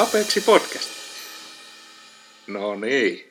[0.00, 0.90] Apexi Podcast.
[2.46, 3.30] No niin.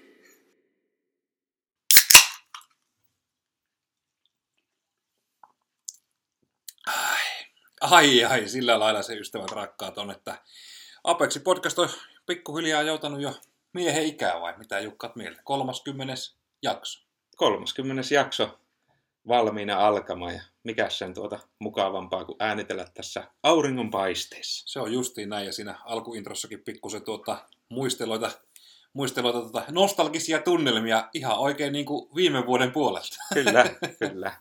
[7.82, 10.42] Ai ai, sillä lailla se ystävät rakkaat on, että
[11.04, 11.90] Apexi Podcast on
[12.26, 13.36] pikkuhiljaa joutanut jo
[13.74, 15.42] miehen ikää vai mitä Jukkat mieltä?
[15.44, 16.14] 30.
[16.62, 17.00] jakso.
[17.38, 18.14] 30.
[18.14, 18.60] jakso
[19.28, 24.64] valmiina alkamaan ja mikä sen tuota mukavampaa kuin äänitellä tässä auringon paisteessa.
[24.68, 28.32] Se on justiin näin ja siinä alkuintrossakin pikkusen tuota muisteloita,
[28.94, 33.18] muisteloita tuota nostalgisia tunnelmia ihan oikein niin kuin viime vuoden puolelta.
[33.34, 33.66] Kyllä,
[34.00, 34.32] kyllä.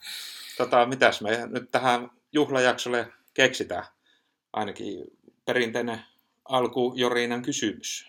[0.56, 3.84] Tota, mitäs me nyt tähän juhlajaksolle keksitään?
[4.52, 5.04] Ainakin
[5.44, 6.00] perinteinen
[6.44, 8.08] alkujorinan kysymys.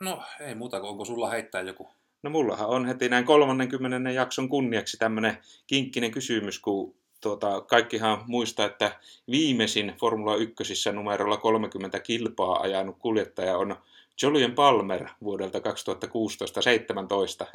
[0.00, 1.93] No ei muuta kuin onko sulla heittää joku
[2.24, 4.10] No mullahan on heti näin 30.
[4.10, 9.00] jakson kunniaksi tämmöinen kinkkinen kysymys, kun tuota, kaikkihan muistaa, että
[9.30, 13.76] viimeisin Formula 1 numerolla 30 kilpaa ajanut kuljettaja on
[14.22, 15.62] Julian Palmer vuodelta 2016-17.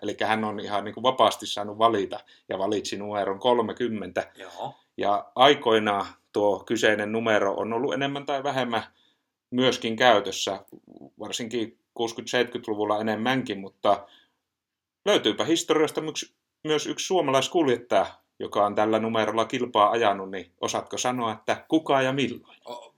[0.02, 4.32] Eli hän on ihan niin kuin vapaasti saanut valita ja valitsi numeron 30.
[4.36, 4.76] Joo.
[4.98, 8.84] Ja aikoinaan tuo kyseinen numero on ollut enemmän tai vähemmän
[9.52, 10.66] myöskin käytössä,
[11.20, 14.08] varsinkin 60-70-luvulla enemmänkin, mutta
[15.06, 16.02] löytyypä historiasta
[16.64, 22.14] myös yksi suomalaiskuljettaja, joka on tällä numerolla kilpaa ajanut, niin osaatko sanoa, että kuka ja
[22.14, 22.62] milloin?
[22.66, 22.96] O,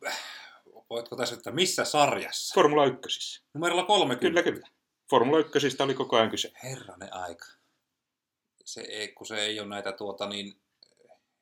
[0.89, 2.53] voitko tässä, että missä sarjassa?
[2.53, 3.43] Formula 1.
[3.53, 4.21] Numerolla 30?
[4.21, 4.67] Kyllä, kyllä.
[5.09, 6.51] Formula 1 oli koko ajan kyse.
[6.63, 7.45] Herranen aika.
[8.65, 10.61] Se ei, kun se ei ole näitä tuota niin,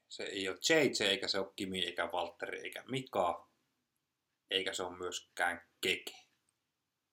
[0.09, 3.48] se ei ole JJ, eikä se ole Kimi, eikä Valtteri, eikä Mika,
[4.52, 6.15] eikä se ole myöskään Keke.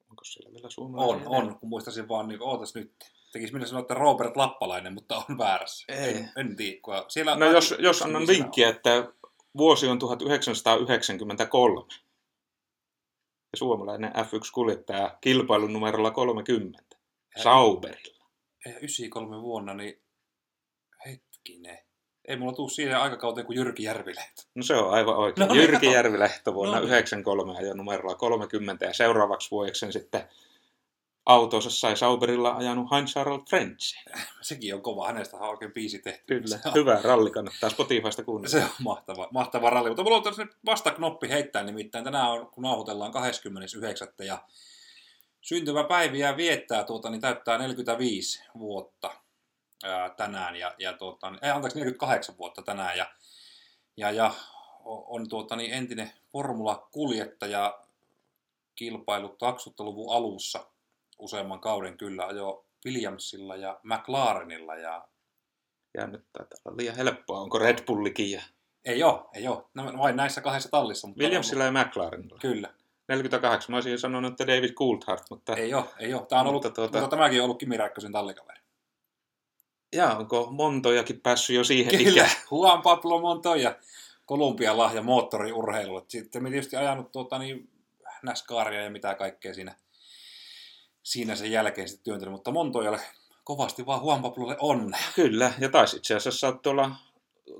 [0.09, 1.27] Onko siellä vielä suomalainen?
[1.27, 2.93] On, on, kun muistaisin vaan, niin ootas nyt
[3.37, 5.85] tekisi minä sanoa, että Robert Lappalainen, mutta on väärässä.
[5.87, 6.17] Ei.
[6.17, 6.79] En, en tiedä.
[7.07, 9.11] Siellä no jos, jos annan vinkkiä, että
[9.57, 11.81] vuosi on 1993.
[13.51, 16.83] Ja suomalainen F1-kuljettaja kilpailun numerolla 30.
[17.35, 17.43] Hei.
[17.43, 18.25] Sauberilla.
[18.65, 20.01] 93 vuonna, niin
[21.05, 21.79] hetkinen.
[22.27, 24.41] Ei mulla tuu siihen aikakauteen kuin Jyrki Järvilehto.
[24.55, 25.47] No se on aivan oikein.
[25.49, 25.93] No, Jyrki no.
[25.93, 26.85] Järvilehto vuonna no.
[26.85, 30.23] 93 ajo numerolla 30 ja seuraavaksi vuodeksi sitten
[31.27, 33.95] autonsa sai Sauberilla ajanut Heinz Charles French.
[34.41, 36.41] Sekin on kova, hänestä on oikein biisi tehty.
[36.41, 36.73] Kyllä, on...
[36.73, 38.51] hyvä ralli, kannattaa Spotifysta kuunnella.
[38.51, 42.03] Se on mahtava, mahtava ralli, mutta mulla on tässä vastaknoppi heittää nimittäin.
[42.03, 44.07] Tänään on, kun nauhoitellaan 29.
[44.19, 44.43] ja
[45.41, 49.11] syntymäpäiviä viettää, tuota, niin täyttää 45 vuotta
[49.83, 53.05] ää, tänään, ja, ja tuota, ei, anteeksi, 48 vuotta tänään, ja,
[53.97, 54.33] ja, ja
[54.85, 57.79] on tuota, niin entinen formula-kuljettaja
[58.75, 60.65] kilpailut 20-luvun alussa–
[61.19, 64.75] useamman kauden kyllä ajo Williamsilla ja McLarenilla.
[64.75, 65.07] Ja...
[65.97, 67.39] ja nyt taitaa olla liian helppoa.
[67.39, 68.31] Onko Red Bullikin?
[68.31, 68.41] Ja...
[68.85, 69.63] Ei ole, ei ole.
[69.73, 71.07] No, vain näissä kahdessa tallissa.
[71.07, 71.75] Mutta Williamsilla on...
[71.75, 72.39] ja McLarenilla.
[72.41, 72.73] Kyllä.
[73.07, 73.71] 48.
[73.71, 75.55] Mä olisin sanonut, että David Coulthard, mutta...
[75.55, 76.25] Ei ole, ei ole.
[76.25, 76.99] Tämä on ollut, mutta, tuota...
[76.99, 78.59] mutta tämäkin on ollut Kimi Räikkösen tallikaveri.
[79.95, 82.29] Ja onko Montojakin päässyt jo siihen Kyllä, ikään?
[82.51, 83.75] Juan Pablo Montoya,
[84.25, 86.03] Kolumbian lahja moottoriurheilulle.
[86.07, 87.69] Sitten me tietysti ajanut tuota, niin,
[88.23, 89.75] NASCARia ja mitä kaikkea siinä
[91.07, 92.99] siinä sen jälkeen sitten työntänyt, mutta Montojalle
[93.43, 94.99] kovasti vaan Juan Pablolle onnea.
[95.15, 96.91] Kyllä, ja taisi itse asiassa tuolla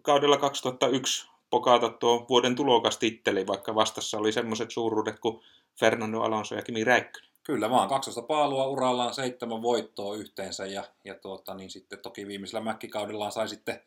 [0.01, 5.41] kaudella 2001 pokaata tuo vuoden tulokastitteli, vaikka vastassa oli semmoiset suuruudet kuin
[5.79, 7.29] Fernando Alonso ja Kimi Räikkönen.
[7.43, 12.63] Kyllä vaan, 12 paalua urallaan, seitsemän voittoa yhteensä ja, ja tuota, niin sitten toki viimeisellä
[12.63, 13.81] mäkkikaudellaan sai sitten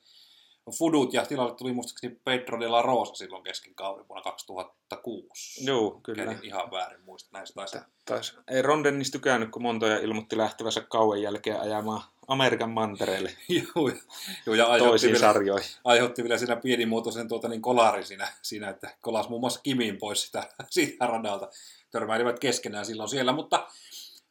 [0.79, 5.65] Fudut ja tilalle tuli muistaakseni Pedro de la Rosa silloin kesken kauden vuonna 2006.
[5.65, 6.25] Joo, kyllä.
[6.25, 7.79] Käin ihan väärin muista, näistä taisi.
[8.05, 8.35] Taisi.
[8.49, 13.91] Ei Ron Dennis tykännyt, kun Montoja ilmoitti lähtevänsä kauan jälkeen ajamaan Amerikan mantereelle joo,
[14.47, 15.71] joo, ja toisiin vielä, sarjoihin.
[15.84, 20.23] Aiheutti vielä siinä pienimuotoisen tuota, niin kolari siinä, siinä, että kolas muun muassa Kimiin pois
[20.23, 21.49] sitä, siitä radalta.
[21.91, 23.66] Törmäilivät keskenään silloin siellä, mutta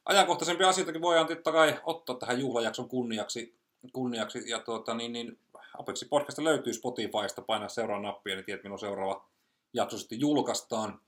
[0.06, 3.56] ajankohtaisempia asioitakin voidaan totta kai ottaa tähän juhlajakson kunniaksi,
[3.94, 5.38] kunniaksi ja tuota, niin, niin
[5.78, 9.30] Apexi podcasta löytyy Spotifysta, paina seuraa nappia, niin tiedät milloin seuraava
[9.74, 11.02] jakso sitten julkaistaan.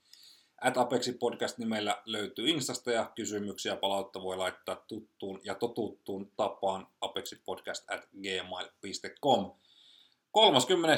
[0.62, 6.88] At Apexi Podcast nimellä löytyy Instasta ja kysymyksiä palautta voi laittaa tuttuun ja totuttuun tapaan
[7.02, 9.52] apexipodcast at gmail.com.
[10.32, 10.96] 30.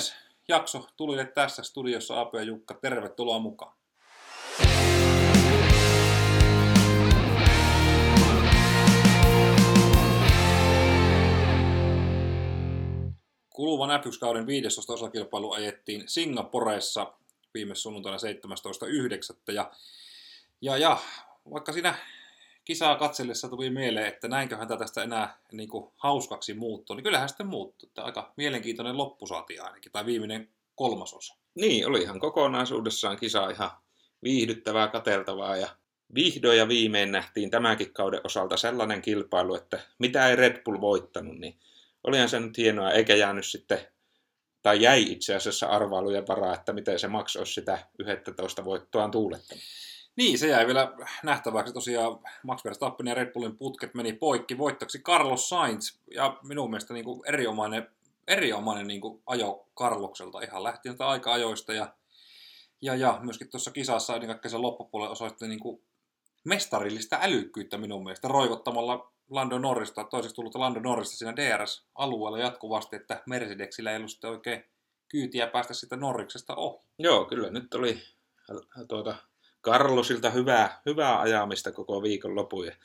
[0.47, 2.73] jakso tuli tässä studiossa Ape ja Jukka.
[2.73, 3.73] Tervetuloa mukaan.
[13.53, 17.13] Kuluvan f kauden 15 osakilpailu ajettiin Singaporeessa
[17.53, 19.53] viime sunnuntaina 17.9.
[19.53, 19.71] Ja,
[20.61, 20.97] ja, ja
[21.51, 21.95] vaikka siinä
[22.65, 27.29] kisaa katsellessa tuli mieleen, että näinköhän tämä tästä enää niin kuin hauskaksi muuttuu, niin kyllähän
[27.29, 27.87] sitten muuttui.
[27.87, 31.35] Että aika mielenkiintoinen loppu saatiin ainakin, tai viimeinen kolmasosa.
[31.55, 33.71] Niin, oli ihan kokonaisuudessaan kisa ihan
[34.23, 35.69] viihdyttävää, kateltavaa ja
[36.15, 41.37] vihdoin ja viimein nähtiin tämänkin kauden osalta sellainen kilpailu, että mitä ei Red Bull voittanut,
[41.39, 41.59] niin
[42.03, 43.79] olihan se nyt hienoa, eikä jäänyt sitten,
[44.61, 49.63] tai jäi itse asiassa arvailujen varaa, että miten se Max olisi sitä 11 voittoaan tuulettanut.
[50.15, 51.73] Niin, se jäi vielä nähtäväksi.
[51.73, 54.57] Tosiaan Max Verstappen ja Red Bullin putket meni poikki.
[54.57, 57.87] Voittaksi Carlos Sainz ja minun mielestä niin kuin erinomainen,
[58.27, 61.93] erinomainen niin kuin ajo Carlokselta ihan lähtien aika-ajoista ja,
[62.81, 65.81] ja, ja myöskin tuossa kisassa ennen kaikkea sen loppupuolella osoitti niin kuin
[66.43, 73.23] mestarillista älykkyyttä minun mielestä roivottamalla Lando Norrista, toiseksi tullut Lando Norrista siinä DRS-alueella jatkuvasti, että
[73.25, 74.65] Mercedesillä ei ollut sitten oikein
[75.09, 76.85] kyytiä päästä sitä Norriksesta ohi.
[76.99, 78.01] Joo, kyllä nyt oli
[78.87, 79.15] tuota,
[79.63, 82.65] Carlosilta hyvää, hyvää ajamista koko viikon lopun.
[82.65, 82.75] Ja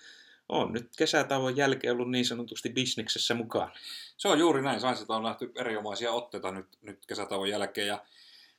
[0.49, 3.73] on nyt kesätauon jälkeen ollut niin sanotusti bisneksessä mukaan.
[4.17, 4.81] Se on juuri näin.
[4.81, 7.87] Sainsilta on nähty erinomaisia otteita nyt, nyt kesätauon jälkeen.
[7.87, 8.05] Ja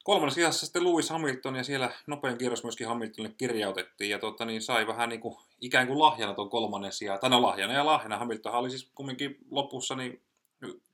[0.03, 4.09] kolmannessa kisassa sitten Lewis Hamilton ja siellä nopein kierros myöskin Hamiltonille kirjautettiin.
[4.09, 7.19] Ja tota, niin sai vähän niin kuin, ikään kuin lahjana tuon kolmannen sijaan.
[7.19, 8.17] Tai no lahjana ja lahjana.
[8.17, 10.21] Hamilton oli siis kumminkin lopussa niin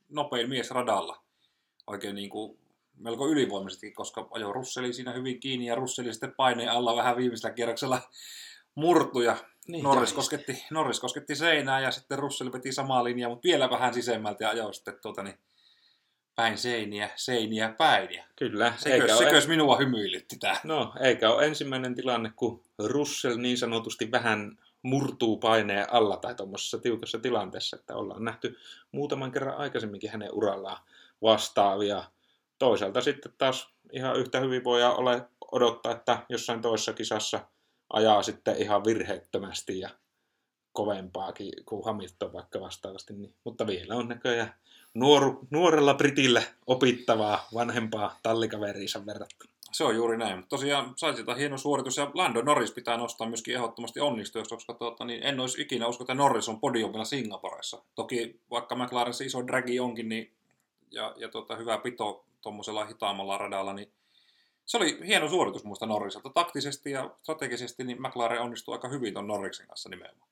[0.08, 1.22] nopein mies radalla.
[1.86, 2.58] Oikein niin kuin
[2.98, 7.54] melko ylivoimaisesti, koska ajo Russeli siinä hyvin kiinni ja Russeli sitten paineen alla vähän viimeisellä
[7.54, 8.00] kierroksella
[8.74, 9.36] murtu ja
[9.68, 13.94] niin, Norris, kosketti, Norris kosketti seinää ja sitten Russell veti samaa linjaa, mutta vielä vähän
[13.94, 15.38] sisemmältä ja ajoi sitten tuota, niin,
[16.36, 18.14] päin seiniä, seiniä päin.
[18.14, 18.72] Ja Kyllä.
[18.76, 19.50] Sekös, sekös en...
[19.50, 20.56] minua hymyilytti tämä.
[20.64, 26.78] No, eikä ole ensimmäinen tilanne, kun Russell niin sanotusti vähän murtuu paineen alla tai tuommoisessa
[26.78, 28.56] tiukassa tilanteessa, että ollaan nähty
[28.92, 30.82] muutaman kerran aikaisemminkin hänen urallaan
[31.22, 32.04] vastaavia
[32.58, 35.22] toisaalta sitten taas ihan yhtä hyvin voi ole
[35.52, 37.40] odottaa, että jossain toisessa kisassa
[37.92, 39.90] ajaa sitten ihan virheettömästi ja
[40.72, 43.12] kovempaakin kuin Hamilton vaikka vastaavasti.
[43.12, 44.54] Niin, mutta vielä on näköjään
[44.96, 49.52] nuoru, nuorella Britillä opittavaa vanhempaa tallikaveriinsa verrattuna.
[49.72, 50.36] Se on juuri näin.
[50.36, 55.04] Mutta tosiaan sitä hieno suoritus ja Lando Norris pitää nostaa myöskin ehdottomasti onnistujaksi, koska tuota,
[55.04, 57.82] niin en olisi ikinä usko, että Norris on podiumilla Singaporessa.
[57.94, 60.32] Toki vaikka McLaren se iso dragi onkin, niin
[60.90, 63.92] ja, ja tuota, hyvä pito tuommoisella hitaammalla radalla, niin
[64.66, 66.30] se oli hieno suoritus muista Norriselta.
[66.30, 70.30] Taktisesti ja strategisesti niin McLaren onnistui aika hyvin tuon Norriksen kanssa nimenomaan.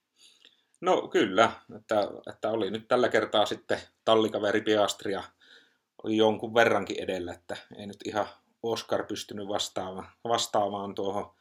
[0.84, 5.22] No kyllä, että, että oli nyt tällä kertaa sitten tallikaveri Piastria
[6.02, 8.26] oli jonkun verrankin edellä, että ei nyt ihan
[8.62, 11.34] Oscar pystynyt vastaamaan, vastaamaan tuohon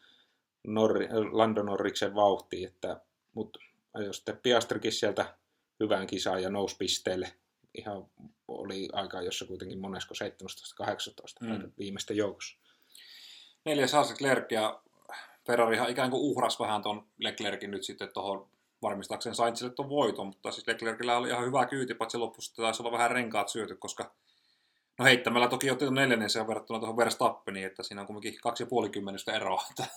[0.68, 3.02] Norri, Lando Norriksen vauhtiin, että,
[3.34, 3.60] mutta
[4.06, 5.36] jos sitten Piastrikin sieltä
[5.80, 7.34] hyvään kisaan ja nousi pisteelle
[7.78, 8.06] ihan
[8.48, 10.14] oli aika jossa kuitenkin monesko
[10.84, 11.72] 17-18 mm.
[11.78, 12.58] viimeisten joukossa.
[13.66, 14.82] Neljäs Charles Leclerc ja
[15.48, 18.53] Ferrari ihan ikään kuin uhras vähän tuon Leclerkin nyt sitten tuohon
[18.84, 22.92] varmistaakseen Sainzille tuon voiton, mutta siis Leclercillä oli ihan hyvä kyyti, paitsi lopussa taisi olla
[22.92, 24.12] vähän renkaat syöty, koska
[25.00, 28.64] No heittämällä toki otti tuon neljännen sen verrattuna tuohon Verstappeniin, että siinä on kuitenkin kaksi
[28.64, 29.88] ja puoli kymmenystä eroa, että,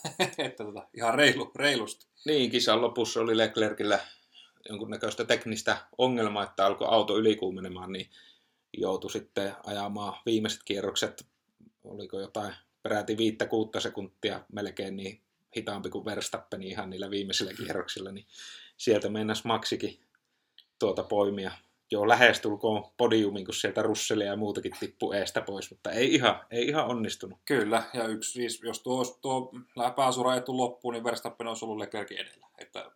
[0.43, 2.05] että tota, ihan reilu, reilusti.
[2.25, 3.99] Niin, kisan lopussa oli Leclercillä
[4.69, 8.09] jonkunnäköistä teknistä ongelmaa, että alkoi auto ylikuumenemaan, niin
[8.77, 11.25] joutui sitten ajamaan viimeiset kierrokset,
[11.83, 12.53] oliko jotain
[12.83, 15.21] peräti viittä kuutta sekuntia melkein niin
[15.57, 18.25] hitaampi kuin Verstappen ihan niillä viimeisillä kierroksilla, niin
[18.77, 19.99] sieltä mennäs Maksikin
[20.79, 21.51] tuota poimia.
[21.91, 26.67] Joo, lähestulkoon podiumin, kun sieltä Russelia ja muutakin tippu eestä pois, mutta ei ihan, ei
[26.67, 27.39] ihan onnistunut.
[27.45, 29.51] Kyllä, ja yksi, siis, jos tuo, tuo
[29.95, 32.47] pääsura etu loppuu, niin Verstappen olisi ollut Leclerkin edellä.
[32.57, 32.91] Että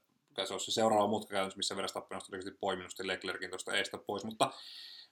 [0.45, 4.23] se olisi se seuraava mutka käytännössä, missä Verstappen olisi todennäköisesti poiminut Leclerkin tuosta eestä pois.
[4.23, 4.51] Mutta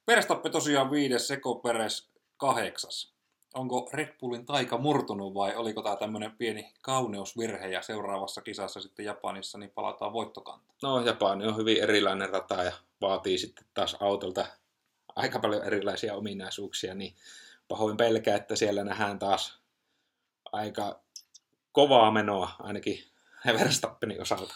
[0.07, 3.18] Verstappen tosiaan viides, Seko Peres kahdeksas.
[3.53, 9.05] Onko Red Bullin taika murtunut vai oliko tämä tämmöinen pieni kauneusvirhe ja seuraavassa kisassa sitten
[9.05, 10.77] Japanissa niin palataan voittokantaan?
[10.83, 14.45] No Japani on hyvin erilainen rata ja vaatii sitten taas autolta
[15.15, 17.15] aika paljon erilaisia ominaisuuksia, niin
[17.67, 19.59] pahoin pelkää, että siellä nähdään taas
[20.51, 20.99] aika
[21.71, 23.03] kovaa menoa ainakin
[23.45, 24.53] Verstappenin osalta.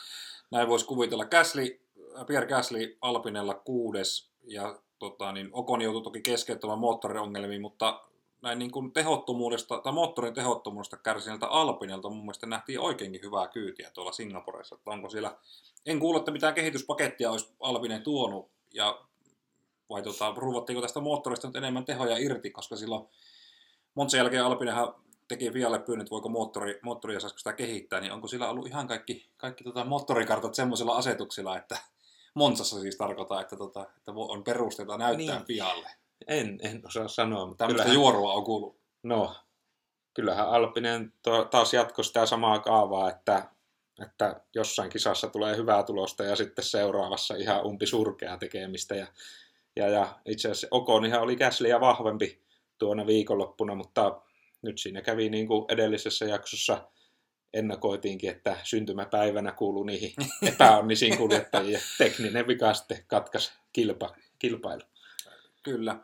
[0.52, 1.26] Näin voisi kuvitella.
[1.26, 1.82] Gasly,
[2.28, 8.02] Pierre Gasly Alpinella kuudes ja tota, niin Okon joutui toki keskeyttämään moottoriongelmiin, mutta
[8.44, 13.92] näin niin kuin tehottomuudesta, tai moottorin tehottomuudesta kärsineeltä Alpinelta mun mielestä nähtiin oikeinkin hyvää kyytiä
[13.92, 14.76] tuolla Singaporessa.
[14.76, 15.38] Että onko siellä,
[15.86, 19.02] en kuule, että mitään kehityspakettia olisi Alpinen tuonut, ja
[19.90, 23.08] vai tota, ruuvattiinko tästä moottorista nyt enemmän tehoja irti, koska silloin
[23.96, 24.96] Monsen jälkeen Alpinenhan
[25.28, 28.88] teki Vialle pyynnön, että voiko moottori, moottoria saisiko sitä kehittää, niin onko sillä ollut ihan
[28.88, 31.78] kaikki, kaikki tota moottorikartat semmoisilla asetuksilla, että
[32.34, 35.46] Monsassa siis tarkoittaa, että, tota, että on perusteita näyttää niin.
[35.46, 35.90] pihalle.
[36.27, 37.46] En, en osaa sanoa.
[37.46, 38.80] Mutta Tämmöistä kyllähän, juorua on kuullut.
[39.03, 39.36] No,
[40.13, 43.50] kyllähän Alppinen to, taas jatkoi sitä samaa kaavaa, että,
[44.01, 48.96] että jossain kisassa tulee hyvää tulosta ja sitten seuraavassa ihan umpi surkea tekemistä.
[48.96, 49.08] Ja,
[49.75, 52.42] ja, ja itse asiassa Okonihan oli Käsliä vahvempi
[52.77, 54.22] tuona viikonloppuna, mutta
[54.62, 56.88] nyt siinä kävi niin kuin edellisessä jaksossa
[57.53, 60.13] ennakoitiinkin, että syntymäpäivänä kuuluu niihin
[60.53, 64.82] epäonnisiin kuljettajien tekninen vika sitten katkaisi kilpa, kilpailu.
[65.63, 66.00] Kyllä.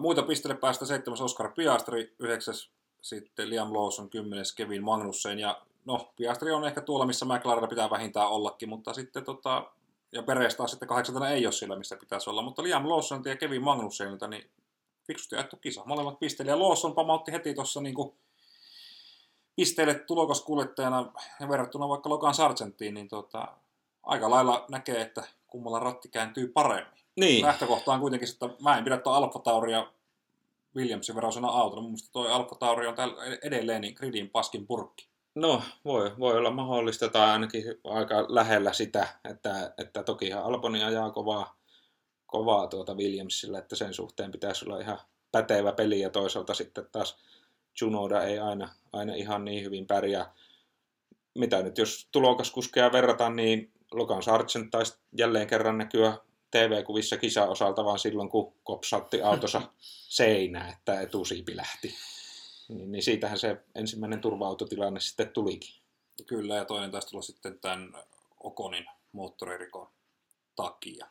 [0.00, 6.12] Muita pisteille päästä seitsemäs Oscar Piastri, yhdeksäs sitten Liam Lawson, kymmenes Kevin Magnussen ja no
[6.16, 9.72] Piastri on ehkä tuolla, missä McLaren pitää vähintään ollakin, mutta sitten tota,
[10.12, 13.36] ja Peres taas sitten kahdeksantena ei ole siellä, missä pitäisi olla, mutta Liam Lawson ja
[13.36, 14.50] Kevin Magnussenilta, niin
[15.06, 15.82] fiksusti ajettu kisa.
[15.86, 16.52] Molemmat pisteille.
[16.52, 17.94] Ja Lawson pamautti heti tuossa niin
[19.56, 23.48] pisteille tulokaskuljettajana ja verrattuna vaikka Logan Sargenttiin, niin tota,
[24.02, 27.01] aika lailla näkee, että kummalla ratti kääntyy paremmin.
[27.16, 27.46] Niin.
[27.46, 29.92] Lähtökohta on kuitenkin, että mä en pidä tuon Alfa Tauria
[30.76, 31.82] Williamsin veroisena autona.
[31.82, 32.94] Mun mielestä toi Alfa Tauri on
[33.42, 35.08] edelleen niin gridin paskin purkki.
[35.34, 41.10] No, voi, voi olla mahdollista tai ainakin aika lähellä sitä, että, että tokihan Alboni ajaa
[41.10, 41.56] kovaa,
[42.26, 44.98] kovaa tuota Williamsilla, että sen suhteen pitäisi olla ihan
[45.32, 47.16] pätevä peli ja toisaalta sitten taas
[47.80, 50.34] Junoda ei aina, aina ihan niin hyvin pärjää.
[51.34, 56.18] Mitä nyt, jos tulokaskuskeja verrataan, niin Logan Sargent taisi jälleen kerran näkyä
[56.52, 59.62] TV-kuvissa kisaosalta, vaan silloin kun kopsatti autossa
[60.18, 61.94] seinää, että etusiipi lähti.
[62.68, 65.82] Niin, niin siitähän se ensimmäinen turva-autotilanne sitten tulikin.
[66.26, 67.92] Kyllä, ja toinen taisi tulla sitten tämän
[68.40, 69.88] Okonin moottoririkon
[70.56, 71.06] takia.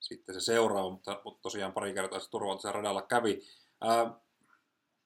[0.00, 3.42] Sitten se seuraava, mutta, mutta tosiaan pari kertaa se turva radalla kävi.
[3.80, 4.10] Ää,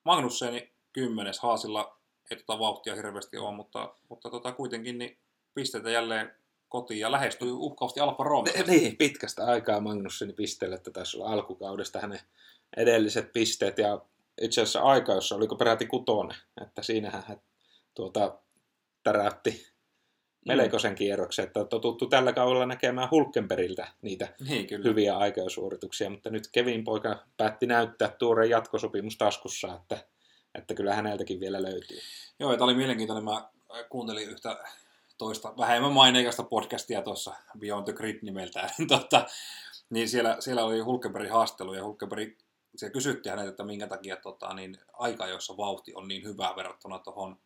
[0.04, 1.99] Magnusseni kymmenes Haasilla
[2.30, 5.18] ei tota vauhtia hirveästi ole, mutta, mutta tota kuitenkin niin
[5.54, 6.35] pisteitä jälleen
[6.69, 8.53] kotiin ja lähestyy uhkaavasti Alfa Romeo.
[8.67, 12.21] Niin, pitkästä aikaa Magnusseni pisteelle, että tässä on alkukaudesta hänen
[12.77, 14.01] edelliset pisteet ja
[14.41, 17.41] itse asiassa aika, jossa oliko peräti kutonen, että siinähän hän
[17.95, 18.39] tuota,
[19.03, 19.67] täräytti
[20.47, 24.89] melkoisen kierroksen, että totuttu tällä kaudella näkemään Hulkenperiltä niitä niin, kyllä.
[24.89, 29.99] hyviä aikaisuorituksia, mutta nyt Kevin poika päätti näyttää tuoreen jatkosopimus taskussa, että,
[30.55, 31.99] että kyllä häneltäkin vielä löytyy.
[32.41, 33.25] Joo, tämä oli mielenkiintoinen.
[33.25, 33.49] Mä
[33.89, 34.65] kuuntelin yhtä
[35.19, 39.27] toista vähemmän maineikasta podcastia tuossa Beyond the Grid nimeltään, tota,
[39.91, 42.29] niin siellä, siellä oli Hulkenbergin haastelu ja Hulkenberg
[42.77, 46.99] siellä kysyttiin häneltä, että minkä takia tota, niin aika, jossa vauhti on niin hyvä verrattuna
[46.99, 47.39] tuohon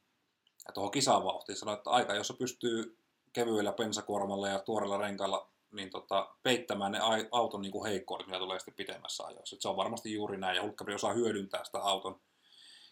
[0.74, 1.56] tuohon kisavauhtiin.
[1.56, 2.98] Sanoi, että aika, jossa pystyy
[3.32, 6.98] kevyillä pensakuormalla ja tuorella renkailla niin tota, peittämään ne
[7.30, 9.56] auton niin kuin heikkoudet, mitä tulee sitten pitemmässä ajoissa.
[9.56, 12.20] Et se on varmasti juuri näin, ja Hulkkari osaa hyödyntää sitä auton,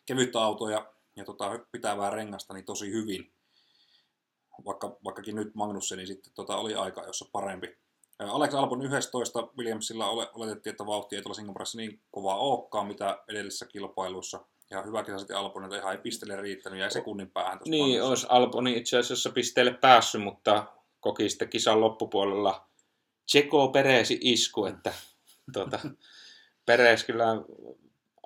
[0.07, 3.33] kevyttä autoa ja, ja tota, pitävää rengasta niin tosi hyvin.
[4.65, 7.77] Vaikka, vaikkakin nyt Magnusseni sitten tota, oli aika, jossa parempi.
[8.19, 13.67] Alex Albon 11 Williamsilla oletettiin, että vauhti ei tuolla Singaporessa niin kovaa olekaan, mitä edellisissä
[13.67, 14.41] kilpailuissa.
[14.71, 18.09] Ja hyvä kisa sitten Albonilta ihan ei pistele riittänyt, jäi sekunnin päähän tuossa Niin, panossa.
[18.09, 20.67] olisi Alboni itse asiassa pisteelle päässyt, mutta
[21.01, 22.67] koki sitten kisan loppupuolella
[23.27, 24.93] Tseko Peresi isku, että
[25.53, 25.81] tuota,
[26.67, 27.27] Peres kyllä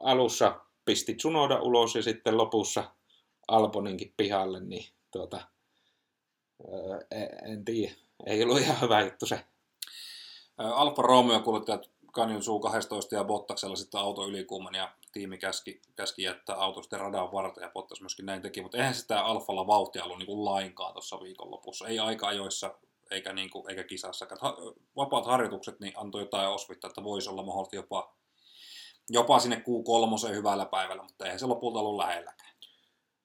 [0.00, 2.90] alussa pisti Tsunoda ulos ja sitten lopussa
[3.48, 5.40] Alboninkin pihalle, niin tuota,
[7.42, 7.94] en tiedä,
[8.26, 9.40] ei ollut ihan hyvä juttu se.
[10.58, 16.22] Alfa Romeo kuljettajat Kanjon suu 12 ja Bottaksella sitten auto ylikuuman ja tiimi käski, käski
[16.22, 20.04] jättää auto sitten radan varten ja Bottas myöskin näin teki, mutta eihän sitä Alfalla vauhtia
[20.04, 22.74] ollut niin kuin lainkaan tuossa viikonlopussa, ei aika ajoissa
[23.10, 24.26] eikä, niin kuin, eikä kisassa.
[24.96, 28.14] Vapaat harjoitukset niin antoi jotain osvittaa, että voisi olla mahdollisesti jopa,
[29.10, 32.54] jopa sinne Q3 hyvällä päivällä, mutta eihän se lopulta ollut lähelläkään.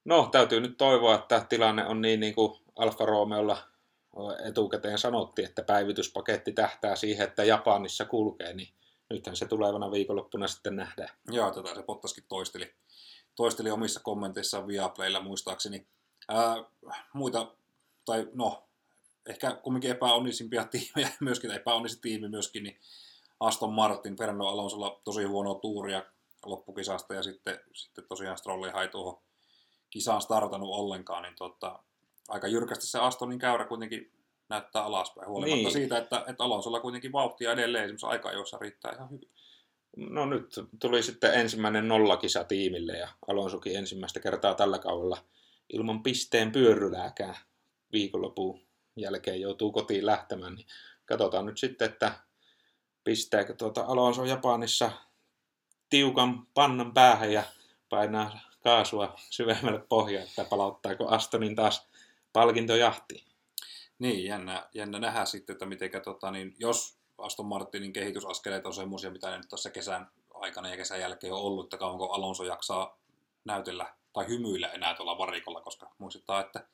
[0.05, 3.57] No, täytyy nyt toivoa, että tilanne on niin, niin kuin Alfa Romeolla
[4.45, 8.74] etukäteen sanottiin, että päivityspaketti tähtää siihen, että Japanissa kulkee, niin
[9.09, 11.09] nythän se tulevana viikonloppuna sitten nähdään.
[11.31, 12.74] Joo, tätä se Pottaskin toisteli,
[13.36, 15.88] toisteli omissa kommenteissaan Viaplaylla muistaakseni.
[16.27, 16.55] Ää,
[17.13, 17.55] muita,
[18.05, 18.63] tai no,
[19.25, 22.79] ehkä kumminkin epäonnisimpia tiimejä, myöskin epäonnisi tiimi myöskin, niin
[23.39, 26.03] Aston Martin, Fernando Alonsolla tosi huonoa tuuria
[26.45, 29.21] loppukisasta ja sitten, sitten tosiaan Strolli ei tuohon
[29.89, 31.79] kisaan startannut ollenkaan, niin tota,
[32.29, 34.12] aika jyrkästi se Astonin käyrä kuitenkin
[34.50, 35.71] näyttää alaspäin, huolimatta niin.
[35.71, 39.29] siitä, että, että Alonsolla kuitenkin vauhtia edelleen esimerkiksi aika, jossa riittää ihan hyvin.
[39.98, 45.17] No nyt tuli sitten ensimmäinen nollakisa tiimille ja Alonsokin ensimmäistä kertaa tällä kaudella
[45.74, 47.36] ilman pisteen pyörylääkään
[47.91, 48.62] viikonlopun
[48.95, 50.55] jälkeen joutuu kotiin lähtemään.
[50.55, 50.67] Niin
[51.05, 52.12] katsotaan nyt sitten, että
[53.03, 54.91] pistääkö tuota Alonso Japanissa
[55.89, 57.43] tiukan pannan päähän ja
[57.89, 61.88] painaa kaasua syvemmälle pohjaan, että palauttaako Astonin taas
[62.33, 63.25] palkintojahtiin.
[64.00, 69.12] Niin, jännä, jännä nähdä sitten, että miten, tota, niin jos Aston Martinin kehitysaskeleet on semmoisia,
[69.12, 73.00] mitä ne nyt tuossa kesän aikana ja kesän jälkeen on ollut, että kauanko Alonso jaksaa
[73.45, 76.67] näytellä tai hymyillä enää tuolla varikolla, koska muistetaan, että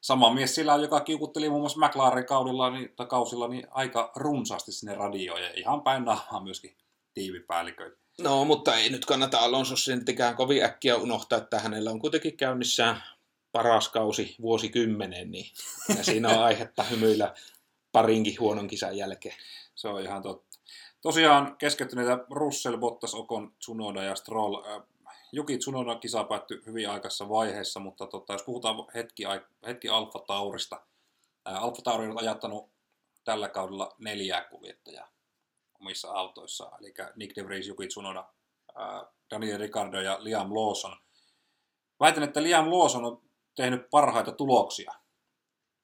[0.00, 4.12] sama mies sillä on, joka kiukutteli muun muassa McLaren kaudella, niin, tai kausilla niin aika
[4.16, 6.76] runsaasti sinne radioon ja ihan päin naamaa myöskin
[7.14, 7.96] tiivipäälliköitä.
[8.20, 13.02] No, mutta ei nyt kannata Alonso siltikään kovin äkkiä unohtaa, että hänellä on kuitenkin käynnissään
[13.56, 15.52] paras kausi vuosikymmenen, niin
[16.02, 17.34] siinä on aihetta hymyillä
[17.92, 19.34] parinkin huonon kisan jälkeen.
[19.74, 20.58] Se on ihan totta.
[21.00, 24.62] Tosiaan keskittyneitä Russell, Bottas, Okon, Tsunoda ja Stroll.
[25.32, 29.22] Juki Tsunoda kisa päättyi hyvin aikaisessa vaiheessa, mutta tota, jos puhutaan hetki,
[29.66, 30.80] hetki Alfa Taurista.
[31.44, 32.70] Alfa Tauri on ajattanut
[33.24, 35.08] tällä kaudella neljää kuljettajaa
[35.80, 38.28] omissa autoissaan, eli Nick De Vries, Juki Tsunoda,
[39.30, 40.96] Daniel Ricardo ja Liam Lawson.
[42.00, 43.25] Väitän, että Liam Lawson on
[43.56, 44.92] tehnyt parhaita tuloksia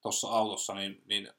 [0.01, 1.29] tuossa autossa, niin, niin,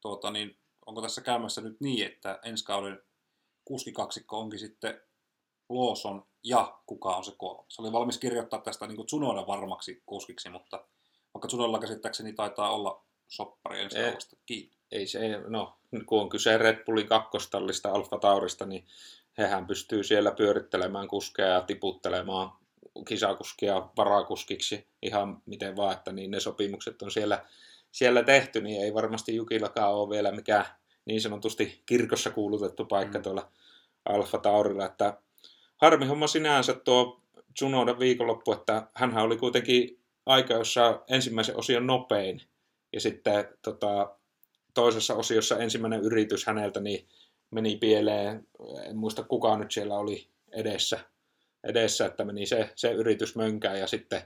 [0.00, 3.02] tuota, niin onko tässä käymässä nyt niin, että ensi kauden
[3.64, 5.00] kuskikaksikko onkin sitten
[5.68, 7.66] Lawson ja kuka on se kolmas.
[7.68, 10.84] Se oli valmis kirjoittaa tästä niin Tsunoda varmaksi kuskiksi, mutta
[11.34, 14.76] vaikka Tsunolla käsittääkseni taitaa olla soppari ensi kaudesta kiinni.
[14.92, 18.86] Ei se, no kun on kyse Red Bullin kakkostallista Alfa Taurista, niin
[19.38, 22.52] hehän pystyy siellä pyörittelemään kuskeja ja tiputtelemaan
[23.08, 27.44] kisakuskia varakuskiksi ihan miten vaan, että niin ne sopimukset on siellä,
[27.92, 30.64] siellä tehty, niin ei varmasti Jukillakaan ole vielä mikään
[31.04, 33.22] niin sanotusti kirkossa kuulutettu paikka mm.
[33.22, 33.50] tuolla
[34.04, 35.18] Alfa Taurilla, että
[35.76, 37.20] harmi homma sinänsä tuo
[37.60, 42.42] Junoda viikonloppu, että hän oli kuitenkin aika, jossa ensimmäisen osion nopein,
[42.92, 44.16] ja sitten tota,
[44.74, 47.08] toisessa osiossa ensimmäinen yritys häneltä niin
[47.50, 48.46] meni pieleen,
[48.88, 51.00] en muista kuka nyt siellä oli edessä,
[51.64, 54.22] edessä että meni se, se yritys mönkään ja sitten,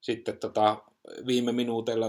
[0.00, 0.82] sitten tota,
[1.26, 2.06] viime minuuteilla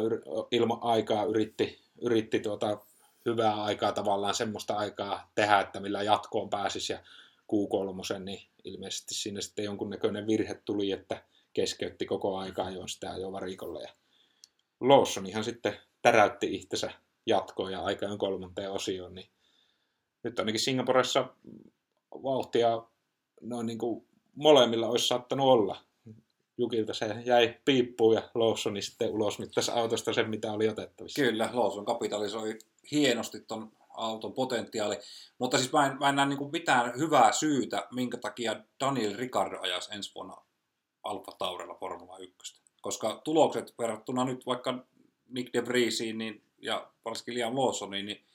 [0.52, 2.78] ilman aikaa yritti, yritti tuota
[3.26, 7.00] hyvää aikaa tavallaan semmoista aikaa tehdä, että millä jatkoon pääsisi ja
[7.54, 13.32] Q3, niin ilmeisesti siinä sitten jonkunnäköinen virhe tuli, että keskeytti koko aikaa jo sitä jo
[13.32, 13.90] varikolle ja
[14.80, 16.92] Lawson sitten täräytti itsensä
[17.26, 19.30] jatkoon ja aikaan kolmanteen osioon, niin
[20.24, 21.28] nyt ainakin Singaporessa
[22.24, 22.84] vauhtia
[23.42, 25.82] noin niin kuin molemmilla olisi saattanut olla.
[26.58, 31.22] Jukilta se jäi piippuun ja Lawsoni sitten ulos tässä autosta sen, mitä oli otettavissa.
[31.22, 32.58] Kyllä, Lawson kapitalisoi
[32.92, 34.96] hienosti ton auton potentiaali.
[35.40, 39.62] Mutta siis mä en, mä en näe niin mitään hyvää syytä, minkä takia Daniel Ricardo
[39.62, 40.38] ajaisi ensi vuonna
[41.04, 42.62] Alfa Taurella Formula 1.
[42.82, 44.86] Koska tulokset verrattuna nyt vaikka
[45.30, 48.26] Nick De Vriesiin niin, ja varsinkin Liam Lawsoniin, niin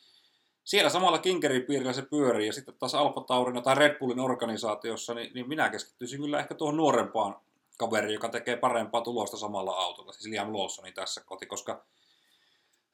[0.65, 5.35] siellä samalla kinkeripiirillä se pyörii, ja sitten taas Alfa Taurina tai Red Bullin organisaatiossa, niin,
[5.35, 7.37] niin minä keskittyisin kyllä ehkä tuohon nuorempaan
[7.79, 11.85] kaveriin, joka tekee parempaa tulosta samalla autolla, siis Liam Lawsoni tässä koti, koska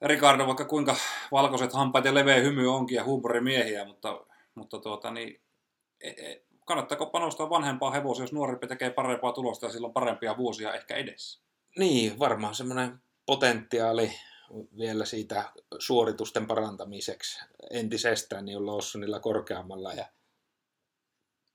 [0.01, 0.95] Ricardo, vaikka kuinka
[1.31, 4.25] valkoiset hampaat ja leveä hymy onkin ja huumorimiehiä, mutta,
[4.55, 5.41] mutta tuota, niin,
[6.01, 10.73] e, e, kannattaako panostaa vanhempaa hevosia, jos nuorempi tekee parempaa tulosta ja silloin parempia vuosia
[10.73, 11.41] ehkä edessä?
[11.77, 14.11] Niin, varmaan semmoinen potentiaali
[14.77, 17.39] vielä siitä suoritusten parantamiseksi
[17.71, 19.93] entisestään, niin on Lawsonilla korkeammalla.
[19.93, 20.05] Ja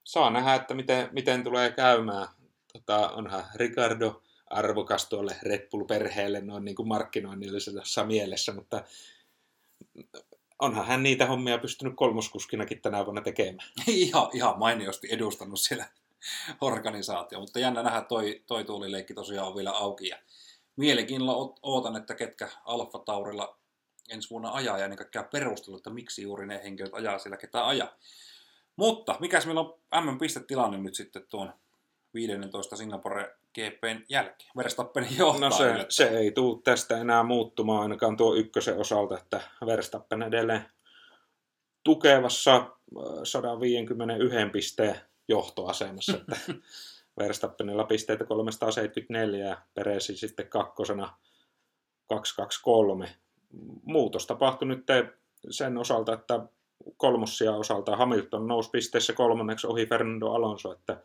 [0.04, 2.28] saa nähdä, että miten, miten tulee käymään.
[2.72, 8.84] Tota, onhan Ricardo arvokas tuolle Red Bull-perheelle noin niin kuin markkinoinnillisessa mielessä, mutta
[10.58, 13.68] onhan hän niitä hommia pystynyt kolmoskuskinakin tänä vuonna tekemään.
[13.86, 15.86] ihan, ihan mainiosti edustanut siellä
[16.60, 20.18] organisaatio, mutta jännä nähdä, toi, toi tuulileikki tosiaan on vielä auki ja
[20.76, 23.58] mielenkiinnolla ootan, että ketkä Alfa Taurilla
[24.10, 27.66] ensi vuonna ajaa ja ennen kaikkea perustelu, että miksi juuri ne henkilöt ajaa siellä, ketä
[27.66, 27.96] ajaa.
[28.76, 31.52] Mutta mikäs meillä on M-pistetilanne nyt sitten tuon
[32.14, 34.50] 15 Singapore GPn jälkeen?
[34.56, 35.48] Verstappen johtaa.
[35.48, 40.66] No se, se ei tule tästä enää muuttumaan ainakaan tuo ykkösen osalta, että Verstappen edelleen
[41.84, 42.76] tukevassa
[43.24, 46.16] 151 äh, pisteen johtoasemassa.
[46.16, 46.36] Että
[47.18, 51.16] Verstappenilla pisteitä 374 ja Peresi sitten kakkosena
[52.08, 53.16] 223.
[53.82, 54.86] Muutos tapahtui nyt
[55.50, 56.40] sen osalta, että
[56.96, 61.02] kolmossia osalta Hamilton nousi pisteessä kolmanneksi ohi Fernando Alonso, että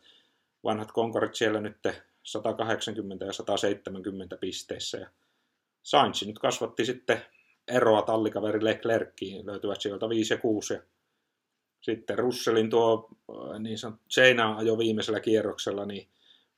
[0.63, 1.77] vanhat konkarit siellä nyt
[2.23, 4.97] 180 ja 170 pisteissä.
[4.97, 5.09] Ja
[5.83, 7.21] Sainz nyt kasvatti sitten
[7.67, 10.81] eroa tallikaveri Leclerckiin, löytyvät sieltä 5 ja 6 ja
[11.91, 16.07] sitten Russellin tuo äh, niin sanottu Seinaa ajo viimeisellä kierroksella, niin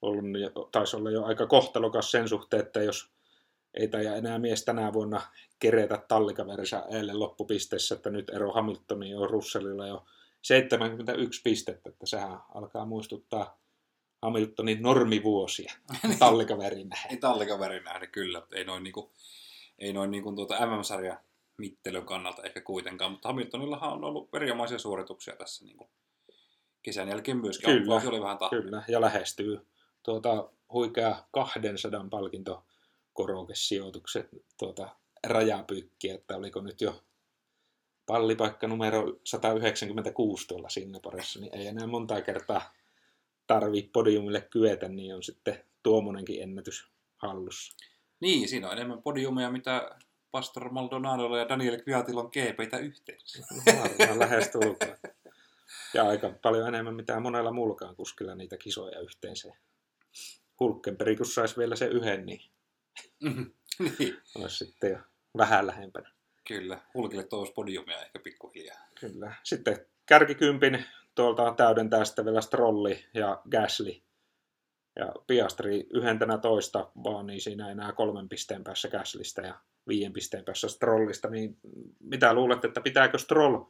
[0.02, 3.10] ollut, taisi olla jo aika kohtalokas sen suhteen, että jos
[3.74, 5.22] ei taida enää mies tänä vuonna
[5.60, 10.06] keretä tallikaverinsa eilen loppupisteessä, että nyt ero Hamiltoniin on Russellilla jo
[10.42, 13.60] 71 pistettä, että sehän alkaa muistuttaa
[14.22, 15.74] Hamiltonin normivuosia
[16.20, 17.12] tallikaverin nähden.
[17.12, 18.42] ei tallikaverin nähden, kyllä.
[18.54, 19.12] Ei noin, niinku,
[19.80, 21.18] ei noin niinku tuota MM-sarja
[21.60, 25.90] mittelön kannalta ehkä kuitenkaan, mutta Hamiltonillahan on ollut erinomaisia suorituksia tässä niin kuin
[26.82, 27.66] kesän jälkeen myöskin.
[27.66, 29.68] Kyllä, oli vähän kyllä, ja lähestyy
[30.04, 32.66] tuota, huikea 200 palkinto
[33.14, 34.90] korokesijoitukset tuota,
[35.28, 37.04] rajapykki, että oliko nyt jo
[38.06, 42.74] pallipaikka numero 196 tuolla Singaporessa, niin ei enää monta kertaa
[43.48, 47.76] tarvii podiumille kyetä, niin on sitten tuommoinenkin ennätys hallussa.
[48.20, 49.90] Niin, siinä on enemmän podiumia, mitä
[50.32, 53.44] Pastor Maldonadolla ja Daniel Kviatilla on GPitä yhteensä.
[54.00, 54.98] Varmaan lähestulkoon.
[55.94, 59.54] Ja aika paljon enemmän mitä monella muullakaan kuskilla niitä kisoja yhteensä.
[60.60, 62.42] Hulkenberg, kun saisi vielä se yhden, niin
[63.20, 63.44] Mhm.
[64.00, 64.98] niin, olisi sitten jo
[65.38, 66.12] vähän lähempänä.
[66.48, 66.80] kyllä.
[66.94, 68.78] Hulkille toisi podiumia ehkä pikkuhiljaa.
[69.00, 69.36] Kyllä.
[69.44, 74.02] Sitten kärkikympin tuolta täydentää sitten vielä Strolli ja Gasly.
[75.00, 79.56] Ja Piastri yhdentenä toista, vaan niin siinä enää kolmen pisteen päässä Gaslystä ja
[79.88, 81.30] viiden pisteen päässä Strollista.
[81.30, 81.58] Niin
[82.00, 83.64] mitä luulet, että pitääkö Stroll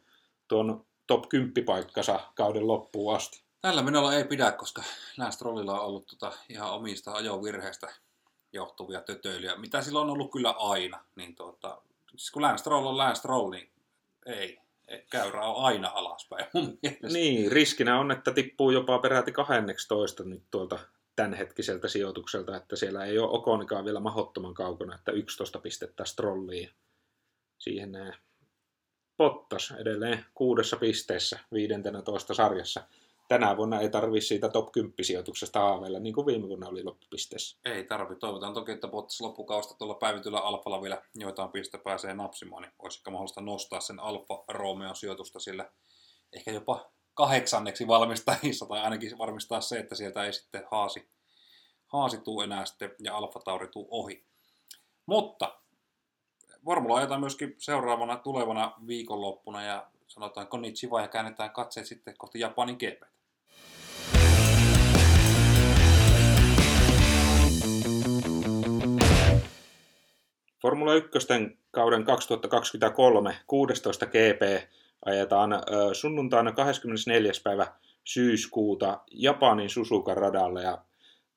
[0.48, 3.44] tuon top 10 paikkansa kauden loppuun asti?
[3.62, 4.84] Tällä menolla ei pidä, koska
[5.18, 7.88] Lance Strollilla on ollut tota ihan omista ajovirheistä
[8.54, 11.06] johtuvia tötöilyjä, mitä sillä on ollut kyllä aina.
[11.16, 13.72] Niin tuota, siis kun Lance Stroll on Lance Stroll, niin
[14.26, 14.60] ei.
[14.88, 17.08] ei käyrä on aina alaspäin mun mielestä.
[17.08, 20.80] Niin, riskinä on, että tippuu jopa peräti 12 nyt tuolta
[21.20, 26.70] tämänhetkiseltä sijoitukselta, että siellä ei ole Okonikaan vielä mahottoman kaukana, että 11 pistettä Strolliin.
[27.58, 28.14] Siihen näin.
[29.18, 32.84] Pottas edelleen kuudessa pisteessä 15 sarjassa.
[33.28, 37.58] Tänä vuonna ei tarvi siitä top 10 sijoituksesta haaveilla, niin kuin viime vuonna oli loppupisteessä.
[37.66, 38.16] Ei tarvi.
[38.16, 43.00] Toivotaan toki, että Bottas loppukausta tuolla päivityllä Alfalla vielä joitain piste pääsee napsimaan, niin olisi
[43.00, 45.72] ehkä mahdollista nostaa sen Alfa Romeo sijoitusta sillä
[46.34, 51.10] ehkä jopa kahdeksanneksi valmistajissa, tai ainakin varmistaa se, että sieltä ei sitten haasi,
[51.88, 54.24] haasi tuu enää sitten ja Alfa Tauri tuu ohi.
[55.06, 55.60] Mutta
[56.66, 62.76] Formula ajetaan myöskin seuraavana tulevana viikonloppuna ja sanotaan konnichiwa ja käännetään katseet sitten kohti Japanin
[62.76, 63.04] GP.
[70.62, 71.12] Formula 1
[71.72, 74.70] kauden 2023 16 GP
[75.06, 75.52] ajetaan
[75.94, 77.32] sunnuntaina 24.
[77.44, 77.68] päivä
[78.04, 80.78] syyskuuta Japanin Suzuka radalle ja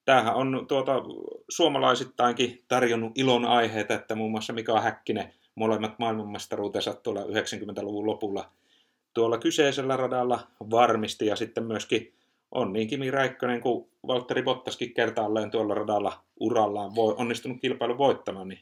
[0.04, 0.92] tämähän on tuota,
[1.48, 8.50] suomalaisittainkin tarjonnut ilon aiheita, että muun muassa Mika Häkkinen molemmat maailmanmestaruutensa tuolla 90-luvun lopulla
[9.14, 12.14] tuolla kyseisellä radalla varmisti ja sitten myöskin
[12.50, 18.48] on niin Kimi Räikkönen kuin Valtteri Bottaskin kertaalleen tuolla radalla urallaan voi, onnistunut kilpailun voittamaan,
[18.48, 18.60] niin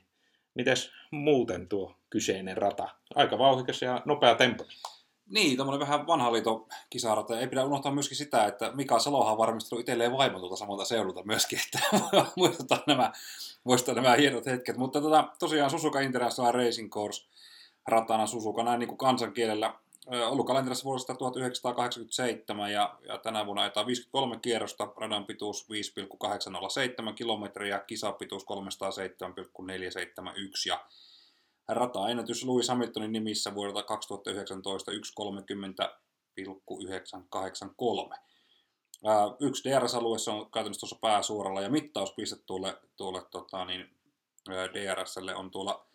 [0.61, 2.89] mites muuten tuo kyseinen rata?
[3.15, 4.65] Aika vauhikas ja nopea tempo.
[5.31, 7.41] Niin, tämmöinen vähän vanha liito kisarata.
[7.41, 11.23] Ei pidä unohtaa myöskin sitä, että Mika Salohan on varmistanut itselleen vaimon tuolta samalta seudulta
[11.25, 11.79] myöskin, että
[12.37, 13.13] muistetaan nämä,
[13.65, 14.77] muistetaan nämä hienot hetket.
[14.77, 17.27] Mutta tota, tosiaan Suzuka International Racing Course
[17.89, 19.75] ratana Suzuka näin niin kuin kansankielellä
[20.07, 27.79] ollut kalenterissa vuodesta 1987 ja, ja tänä vuonna ajetaan 53 kierrosta, radan pituus 5,807 kilometriä,
[27.79, 30.85] kisapituus 307,471 ja
[31.69, 34.99] rataennätys Lewis Hamiltonin nimissä vuodelta 2019 1.30,983.
[39.07, 43.97] Ää, Yksi DRS-alueessa on käytännössä tuossa pääsuoralla ja mittauspiste tuolle, tuolle tota, niin,
[44.49, 45.90] DRSlle on tuolla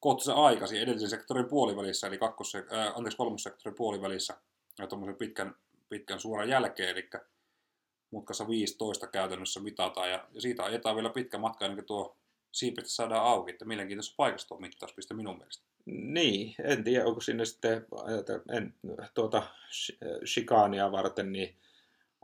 [0.00, 4.36] kohtuullisen aikaisin edellisen sektorin puolivälissä, eli kakkos, ää, anteeksi, kolmossektorin puolivälissä
[4.78, 5.54] ja tuommoisen pitkän,
[5.88, 7.10] pitkän suoran jälkeen, eli
[8.10, 12.16] mutkassa 15 käytännössä mitataan ja, ja siitä ajetaan vielä pitkä matka ennen kuin tuo
[12.52, 15.64] siipistä saadaan auki, että mielenkiintoista paikasta tuo mittauspiste minun mielestä.
[15.86, 17.86] Niin, en tiedä, onko sinne sitten
[18.52, 18.74] en,
[19.14, 21.56] tuota sh- shikaania varten niin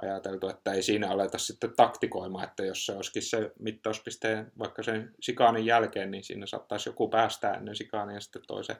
[0.02, 5.14] ajateltu, että ei siinä aleta sitten taktikoimaan, että jos se olisikin se mittauspisteen vaikka sen
[5.20, 8.76] sikaanin jälkeen, niin siinä saattaisi joku päästää ennen sikaania ja sitten toisen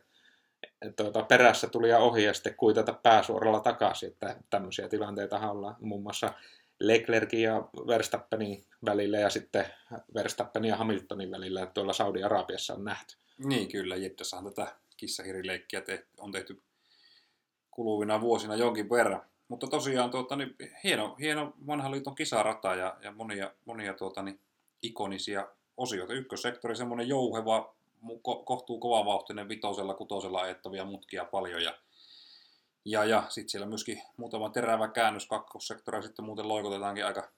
[0.96, 6.02] tuota, perässä tuli ja ohi ja sitten kuitata pääsuoralla takaisin, että tämmöisiä tilanteita ollaan muun
[6.02, 6.32] muassa
[6.80, 9.66] Leclerkin ja Verstappenin välillä ja sitten
[10.14, 13.16] Verstappenin ja Hamiltonin välillä tuolla Saudi-Arabiassa on nähty.
[13.44, 15.82] Niin kyllä, Jeddassahan tätä kissahirileikkiä
[16.18, 16.62] on tehty
[17.70, 19.22] kuluvina vuosina jonkin verran.
[19.48, 24.40] Mutta tosiaan tuota, niin, hieno, hieno vanhan liiton kisarata ja, ja monia, monia tuota, niin,
[24.82, 26.12] ikonisia osioita.
[26.12, 31.74] Ykkössektori semmoinen jouheva, ko- kohtuu kovavauhtinen vitosella, kutosella ajettavia mutkia paljon ja
[32.86, 37.30] ja, ja sitten siellä myöskin muutama terävä käännös kakkossektoria, sitten muuten loikotetaankin aika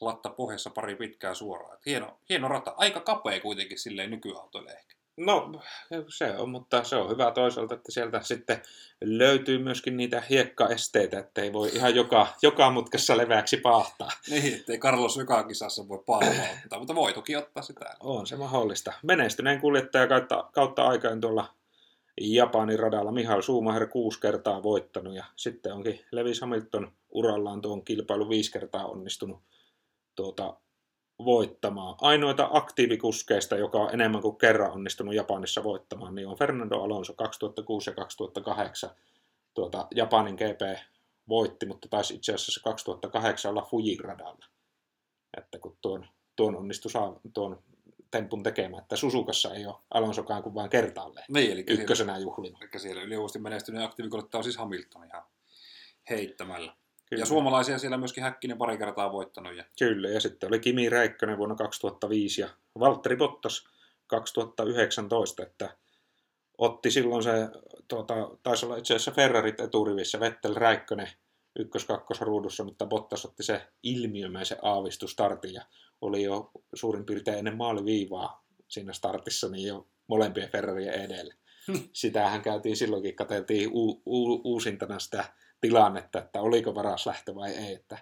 [0.00, 1.74] latta pohjassa pari pitkää suoraa.
[1.74, 2.74] Et hieno, hieno rata.
[2.76, 4.94] Aika kapea kuitenkin silleen nykyautoille ehkä.
[5.16, 5.60] No
[6.08, 8.62] se on, mutta se on hyvä toisaalta, että sieltä sitten
[9.04, 14.10] löytyy myöskin niitä hiekkaesteitä, että ei voi ihan joka, joka mutkassa leveäksi paahtaa.
[14.30, 16.30] Niin, ettei Carlos joka kisassa voi paalla
[16.62, 17.94] ottaa, mutta voi toki ottaa sitä.
[18.00, 18.92] On se mahdollista.
[19.02, 21.54] Menestyneen kuljettaja kautta, kautta aikaan tuolla
[22.20, 28.28] Japanin radalla Mihail Schumacher kuusi kertaa voittanut ja sitten onkin Lewis Hamilton urallaan tuon kilpailu
[28.28, 29.42] viisi kertaa onnistunut
[30.14, 30.56] tuota,
[31.24, 31.94] voittamaan.
[32.00, 37.90] Ainoita aktiivikuskeista, joka on enemmän kuin kerran onnistunut Japanissa voittamaan, niin on Fernando Alonso 2006
[37.90, 38.90] ja 2008
[39.54, 40.80] tuota, Japanin GP
[41.28, 44.46] voitti, mutta taisi itse asiassa 2008 olla Fuji radalla.
[45.36, 47.62] Että kun tuon, tuon onnistui saa, tuon
[48.10, 52.58] tempun tekemään, että Susukassa ei ole Alonsokaan kuin vain kertaalleen Niin, eli ykkösenä juhlina.
[52.60, 55.22] Eli siellä ylivoimaisesti menestyneen aktiivikolle on siis Hamilton ihan
[56.10, 56.76] heittämällä.
[57.10, 57.22] Kyllä.
[57.22, 59.56] Ja suomalaisia siellä myöskin Häkkinen pari kertaa voittanut.
[59.56, 59.64] Ja...
[59.78, 63.68] Kyllä, ja sitten oli Kimi Räikkönen vuonna 2005 ja Valtteri Bottas
[64.06, 65.76] 2019, että
[66.58, 67.32] otti silloin se,
[67.88, 71.08] tuota, taisi olla itse asiassa Ferrarit eturivissä, Vettel Räikkönen
[71.58, 75.62] ykkös-kakkosruudussa, mutta Bottas otti se ilmiömäisen aavistustartin ja
[76.00, 81.34] oli jo suurin piirtein ennen maaliviivaa siinä startissa niin jo molempien Ferrarien edelle.
[81.92, 85.24] Sitähän käytiin silloinkin, katseltiin u- u- uusintana sitä
[85.60, 87.74] tilannetta, että oliko varas lähtö vai ei.
[87.74, 87.98] Että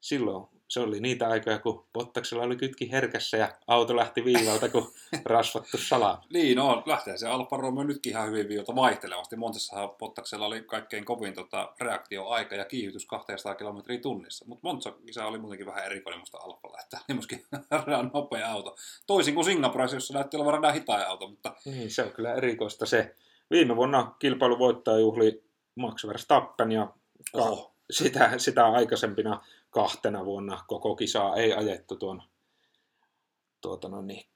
[0.00, 4.92] silloin se oli niitä aikoja, kun Bottaksella oli kytki herkässä ja auto lähti viivalta, kun
[5.24, 6.24] rasvattu salaa.
[6.32, 9.36] Niin, no, lähtee se Alfa Romeo nytkin ihan hyvin viiltä vaihtelevasti.
[9.36, 14.44] Montsassahan Bottaksella oli kaikkein kovin tota, reaktioaika ja kiihdytys 200 km tunnissa.
[14.48, 17.44] Mutta Monza-kisa oli muutenkin vähän erikoinen musta Alfalla, että oli myöskin
[18.14, 18.76] nopea auto.
[19.06, 22.86] Toisin kuin Singaporessa, jossa näytti olevan radan hitain auto, mutta Niin, se on kyllä erikoista
[22.86, 23.14] se.
[23.50, 25.43] Viime vuonna kilpailu voittaja juhli
[25.74, 26.92] Max Verstappen ja
[27.32, 32.22] ka- sitä, sitä aikaisempina kahtena vuonna koko kisaa ei ajettu tuon
[33.60, 34.26] tuota no niin,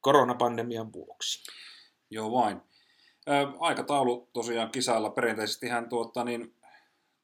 [0.00, 1.44] koronapandemian vuoksi.
[2.10, 2.62] Joo vain.
[3.28, 6.54] Ö, aikataulu tosiaan kisalla perinteisesti hän tuota, niin,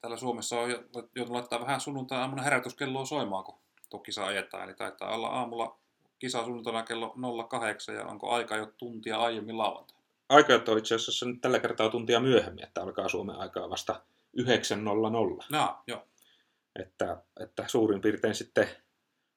[0.01, 3.59] täällä Suomessa on jo- joutunut laittaa vähän sunnuntai-aamuna herätyskelloa soimaan, kun
[3.91, 4.65] tuo kisa ajetaan.
[4.65, 5.77] Eli taitaa olla aamulla
[6.19, 7.15] kisa sunnuntaina kello
[7.49, 9.97] 08 ja onko aika jo tuntia aiemmin lauantai.
[10.33, 14.03] Aikajat on itse asiassa nyt tällä kertaa tuntia myöhemmin, että alkaa Suomen aikaa vasta
[14.41, 15.47] 9.00.
[15.51, 16.09] No, joo.
[16.77, 18.69] Että, että suurin piirtein sitten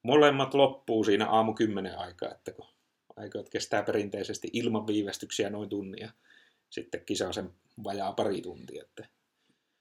[0.04, 2.66] molemmat loppuu siinä aamu 10 aikaa, että kun
[3.16, 6.10] aikajat kestää perinteisesti ilman viivästyksiä noin tunnin ja
[6.70, 7.54] sitten kisa sen
[7.84, 8.84] vajaa pari tuntia.
[8.84, 9.08] Että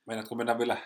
[0.06, 0.76] Meinaatko mennä vielä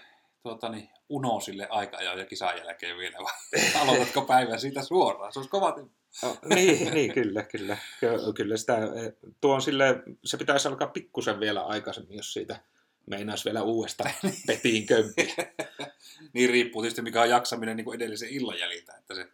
[0.42, 3.32] tuota, niin, unosille aika ja kisan jälkeen vielä vai
[3.82, 5.32] aloitatko päivän siitä suoraan?
[5.32, 5.94] Se olisi kova temppu.
[6.22, 7.76] Oh, niin, niin, kyllä, kyllä.
[8.00, 12.60] Ky- Kyllä sitä, eh, tuo on sille, se pitäisi alkaa pikkusen vielä aikaisemmin, jos siitä
[13.06, 14.10] meinaisi vielä uudestaan
[14.46, 15.34] petiin kömpiä.
[16.34, 19.28] niin riippuu tietysti mikä on jaksaminen niin kuin edellisen illan jäljiltä, että se,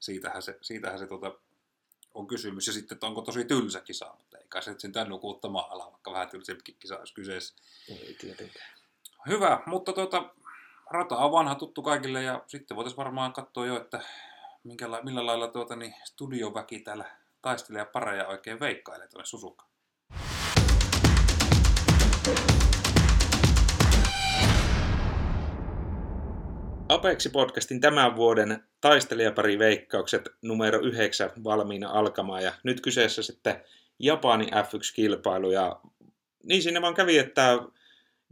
[0.00, 1.34] siitähän se, siitähän se tuota,
[2.14, 2.66] on kysymys.
[2.66, 5.92] Ja sitten, että onko tosi tylsä kisa, mutta ei kai se sen tämän nukuuttamaan ala,
[5.92, 7.54] vaikka vähän tylsempikin kisa olisi kyseessä.
[7.88, 8.70] Ei tietenkään.
[9.28, 10.34] Hyvä, mutta tuota,
[10.90, 14.00] rata on vanha tuttu kaikille ja sitten voitaisiin varmaan katsoa jo, että
[14.64, 17.04] minkäla- millä lailla tuota, niin studioväki täällä
[17.42, 19.70] taistelee pareja oikein veikkailee tuonne Susukaan.
[26.88, 33.64] Apeksi-podcastin tämän vuoden taistelijapari veikkaukset numero 9 valmiina alkamaan ja nyt kyseessä sitten
[33.98, 35.80] Japanin F1-kilpailu ja
[36.42, 37.58] niin siinä vaan kävi, että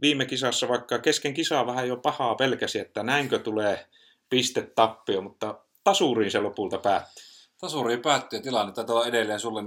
[0.01, 3.85] viime kisassa vaikka kesken kisaa vähän jo pahaa pelkäsi, että näinkö tulee
[4.29, 7.21] pistetappio, mutta tasuriin se lopulta päätti.
[7.59, 9.65] Tasuriin päättyi ja tilanne taitaa olla edelleen sulle 4-1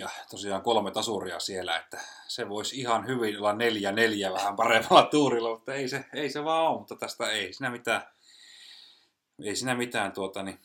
[0.00, 5.50] ja tosiaan kolme tasuria siellä, että se voisi ihan hyvin olla 4-4 vähän paremmalla tuurilla,
[5.50, 8.02] mutta ei se, ei se vaan ole, mutta tästä ei siinä mitään,
[9.44, 10.60] ei siinä mitään tuota, niin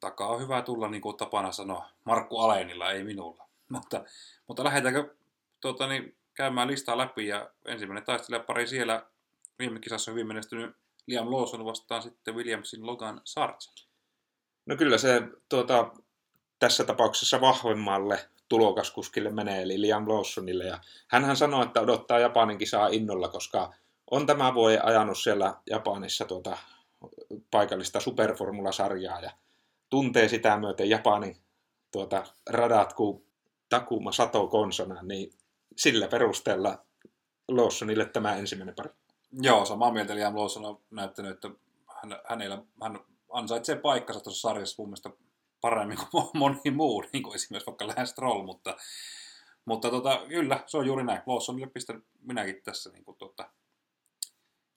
[0.00, 3.44] takaa on hyvä tulla, niin kuin tapana sanoa, Markku Alenilla, ei minulla.
[3.68, 4.04] Mutta,
[4.48, 5.14] mutta lähdetäänkö
[5.60, 9.06] tuota, niin, käymään listaa läpi ja ensimmäinen taistelijapari siellä
[9.58, 10.76] viime kisassa hyvin menestynyt
[11.06, 13.91] Liam Lawson vastaan sitten Williamsin Logan Sargent.
[14.66, 15.92] No kyllä se tuota,
[16.58, 20.64] tässä tapauksessa vahvemmalle tulokaskuskille menee, eli Liam Lawsonille.
[20.64, 23.74] Ja hänhän sanoi, että odottaa Japanin kisaa innolla, koska
[24.10, 26.58] on tämä vuoden ajanut siellä Japanissa tuota
[27.50, 29.30] paikallista superformulasarjaa ja
[29.90, 31.36] tuntee sitä myöten Japanin
[31.92, 33.24] tuota, radat kuin
[33.68, 35.32] Takuma Sato Konsona, niin
[35.76, 36.78] sillä perusteella
[37.48, 38.90] Lawsonille tämä ensimmäinen pari.
[39.32, 41.50] Joo, samaa mieltä Liam Lawson on näyttänyt, että
[42.02, 43.00] hän, hänellä, hän
[43.32, 45.10] ansaitsee paikkansa tuossa sarjassa mun mielestä
[45.60, 48.76] paremmin kuin moni muu, niin kuin esimerkiksi vaikka Lance Stroll, mutta,
[49.64, 51.22] mutta tota, kyllä, se on juuri näin.
[51.26, 53.50] Lawsonille pistän minäkin tässä niin kuin, tota,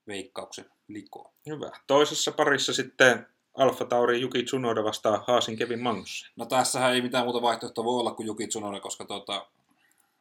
[0.08, 1.34] veikkauksen likoon.
[1.46, 1.72] Hyvä.
[1.88, 6.32] Toisessa parissa sitten Alfa Tauri Juki Tsunoda vastaa Haasin Kevin Magnussen.
[6.36, 9.48] No tässähän ei mitään muuta vaihtoehtoa voi olla kuin Juki Tsunoda, koska tota,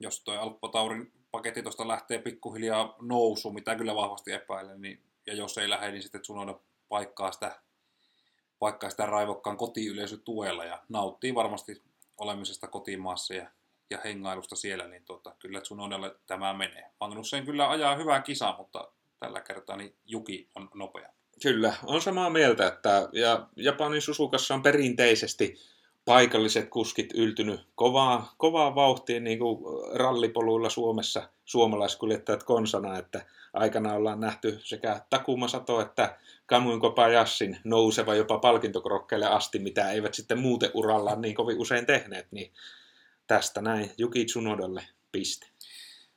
[0.00, 5.34] jos toi Alfa Taurin paketti tuosta lähtee pikkuhiljaa nousu, mitä kyllä vahvasti epäilen, niin, ja
[5.34, 7.60] jos ei lähde, niin sitten Tsunoda paikkaa sitä,
[8.64, 11.82] paikkaa sitä raivokkaan kotiyleisötuella ja nauttii varmasti
[12.18, 13.50] olemisesta kotimaassa ja,
[13.90, 16.90] ja hengailusta siellä, niin tota, kyllä Tsunodalle tämä menee.
[17.00, 18.88] Magnussen kyllä ajaa hyvää kisaa, mutta
[19.20, 21.08] tällä kertaa niin Juki on nopea.
[21.42, 25.54] Kyllä, on samaa mieltä, että ja Japanin Susukassa on perinteisesti
[26.04, 29.58] paikalliset kuskit yltynyt kovaa, kovaa vauhtiin niin kuin
[29.94, 38.14] rallipoluilla Suomessa suomalaiskuljettajat konsana, että aikana ollaan nähty sekä Takuma Sato että Kamuin Kopajassin nouseva
[38.14, 42.52] jopa palkintokrokkeille asti, mitä eivät sitten muuten urallaan niin kovin usein tehneet, niin
[43.26, 45.46] tästä näin Juki Tsunodalle piste.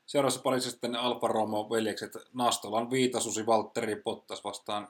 [0.06, 4.88] Seuraavassa parissa sitten Alfa Romeo veljekset Nastolan Viitasusi Valtteri Pottas vastaan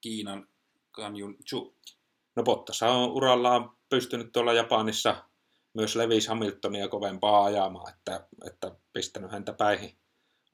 [0.00, 0.48] Kiinan
[0.90, 1.74] Kanjun Chu.
[2.36, 5.16] No Bottas on urallaan pystynyt tuolla Japanissa
[5.74, 9.96] myös Lewis Hamiltonia kovempaa ajamaan, että, että pistänyt häntä päihin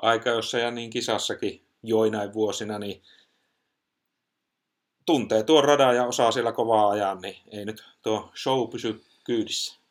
[0.02, 3.02] aika, jossa ja niin kisassakin joinain vuosina, niin
[5.06, 9.82] tuntee tuon radan ja osaa siellä kovaa ajaa, niin ei nyt tuo show pysy kyydissä.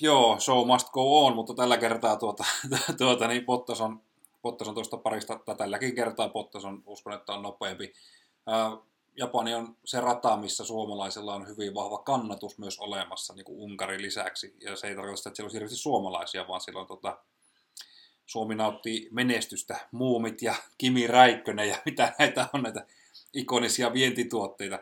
[0.00, 2.44] Joo, show must go on, mutta tällä kertaa tuota,
[2.98, 4.00] tuota niin Bottas on,
[4.42, 7.92] Bottas on tuosta parista, tai tälläkin kertaa Bottas on, uskon, että on nopeampi.
[9.18, 14.02] Japani on se rata, missä suomalaisilla on hyvin vahva kannatus myös olemassa niin kuin Unkarin
[14.02, 14.54] lisäksi.
[14.60, 17.18] Ja se ei tarkoita, että siellä on hirveästi suomalaisia, vaan siellä on tota,
[18.26, 22.86] Suomi nauttii menestystä, muumit ja Kimi Räikkönen ja mitä näitä on näitä
[23.32, 24.78] ikonisia vientituotteita.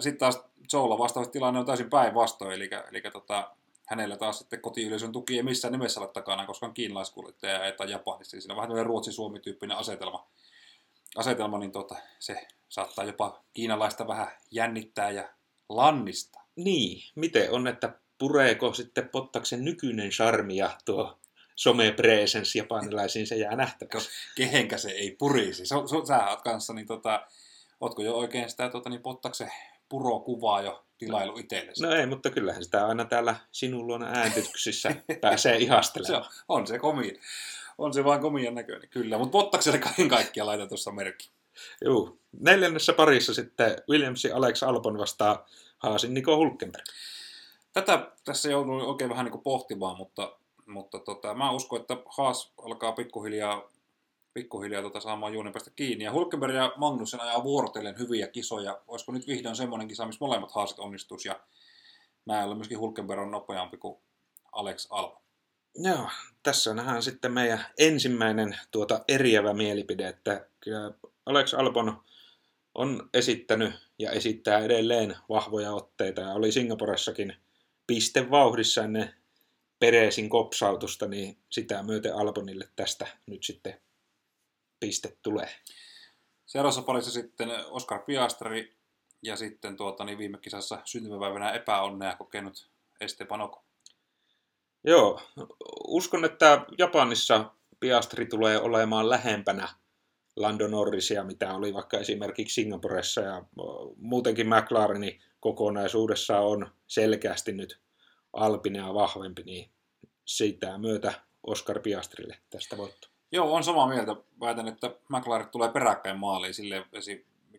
[0.00, 3.50] Sitten taas Zoulla vastaavasti tilanne on täysin päinvastoin, eli, eli tota,
[3.86, 8.40] hänellä taas sitten kotiyleisön tuki ei missään nimessä ole takana, koska on kiinalaiskuljettaja tai Japanissa.
[8.40, 10.26] Siinä on vähän tämmöinen Ruotsi-Suomi-tyyppinen asetelma,
[11.16, 15.28] asetelma niin tota, se saattaa jopa kiinalaista vähän jännittää ja
[15.68, 16.40] lannista.
[16.56, 21.18] Niin, miten on, että pureeko sitten Pottaksen nykyinen charmi ja tuo
[21.56, 24.10] some-presence japanilaisiin, se jää nähtäväksi.
[24.36, 25.66] Kehenkä se ei purisi.
[25.66, 27.26] So, so, sä oot kanssa, niin tota,
[27.80, 29.50] ootko jo oikein sitä tota, niin Pottaksen
[29.88, 31.82] purokuvaa jo tilailu itsellesi?
[31.82, 36.24] No ei, mutta kyllähän sitä aina täällä sinun luona ääntyksissä pääsee ihastelemaan.
[36.24, 37.12] se on, on se komia.
[37.82, 39.18] On se vaan komian näköinen, kyllä.
[39.18, 41.30] Mutta Pottakselle kaiken kaikkiaan laitan tuossa merkki.
[41.80, 42.16] Joo.
[42.40, 45.46] Neljännessä parissa sitten Williamsi Alex Albon vastaa
[45.78, 46.84] Haasin Niko Hulkenberg.
[47.72, 52.92] Tätä tässä jouduin oikein vähän niin pohtimaan, mutta, mutta tota, mä uskon, että Haas alkaa
[52.92, 53.70] pikkuhiljaa,
[54.34, 56.04] pikkuhiljaa tota saamaan juonen päästä kiinni.
[56.04, 58.80] Ja Hulkenberg ja Magnussen ajaa vuorotellen hyviä kisoja.
[58.88, 61.40] Olisiko nyt vihdoin semmoinen kisa, missä molemmat Haasit onnistuisi ja
[62.26, 63.98] näin ollen myöskin Hulkenberg on nopeampi kuin
[64.52, 65.21] Alex Albon.
[65.74, 66.08] Joo,
[66.42, 70.92] tässä nähdään sitten meidän ensimmäinen tuota eriävä mielipide, että kyllä
[71.26, 72.02] Alex Albon
[72.74, 77.36] on esittänyt ja esittää edelleen vahvoja otteita ja oli Singaporessakin
[77.86, 79.14] pistevauhdissa ennen
[79.78, 83.80] Peresin kopsautusta, niin sitä myöten Albonille tästä nyt sitten
[84.80, 85.48] piste tulee.
[86.46, 88.76] Seuraavassa parissa sitten Oscar Piastri
[89.22, 93.71] ja sitten tuota, niin viime kisassa syntymäpäivänä epäonnea kokenut Esteban Ocon.
[94.84, 95.20] Joo,
[95.86, 99.68] uskon, että Japanissa Piastri tulee olemaan lähempänä
[100.36, 103.44] Lando Norrisia, mitä oli vaikka esimerkiksi Singaporessa ja
[103.96, 107.80] muutenkin McLarenin kokonaisuudessa on selkeästi nyt
[108.32, 109.70] Alpinea vahvempi, niin
[110.24, 113.08] siitä myötä Oscar Piastrille tästä voitto.
[113.32, 114.16] Joo, on samaa mieltä.
[114.40, 116.84] Väitän, että McLaren tulee peräkkäin maaliin sille,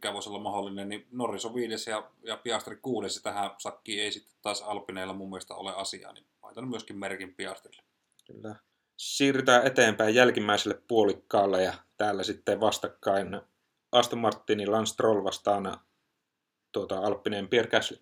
[0.04, 4.04] mikä voisi olla mahdollinen, niin Norris on viides ja, ja Piastri kuudes, ja tähän sakkiin
[4.04, 7.84] ei sitten taas Alpineilla mun mielestä ole asiaa, niin laitan myöskin merkin Piastrille.
[8.28, 8.56] Kyllä.
[8.98, 13.42] Siirrytään eteenpäin jälkimmäiselle puolikkaalle ja täällä sitten vastakkain
[13.92, 15.78] Aston Martinin Lance Stroll vastaan
[16.72, 18.00] tuota, Alppinen Pierre Gasly.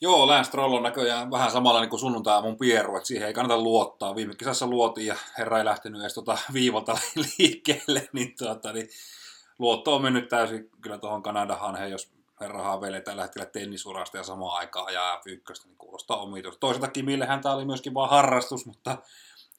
[0.00, 3.34] Joo, Lance Stroll on näköjään vähän samalla niin kuin sunnuntai mun pieru, että siihen ei
[3.34, 4.16] kannata luottaa.
[4.16, 6.98] Viime kisassa luotiin ja herra ei lähtenyt edes tuota viivalta
[7.38, 8.88] liikkeelle, niin, tuota, niin
[9.58, 14.22] luotto on mennyt täysin kyllä tuohon Kanadahan, he, jos herra haaveilee tällä hetkellä tennisurasta ja
[14.22, 16.60] samaan aikaan ajaa F1, niin kuulostaa omituista.
[16.60, 18.98] Toisaalta Kimillehän tämä oli myöskin vain harrastus, mutta,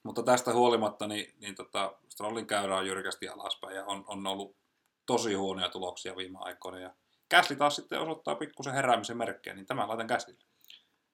[0.02, 4.56] mutta tästä huolimatta niin, niin tota, Strollin käyrä on jyrkästi alaspäin ja on, on ollut
[5.06, 6.78] tosi huonoja tuloksia viime aikoina.
[6.78, 6.90] Ja
[7.28, 10.44] Käsli taas sitten osoittaa pikkusen heräämisen merkkejä, niin tämä laitan Käslille.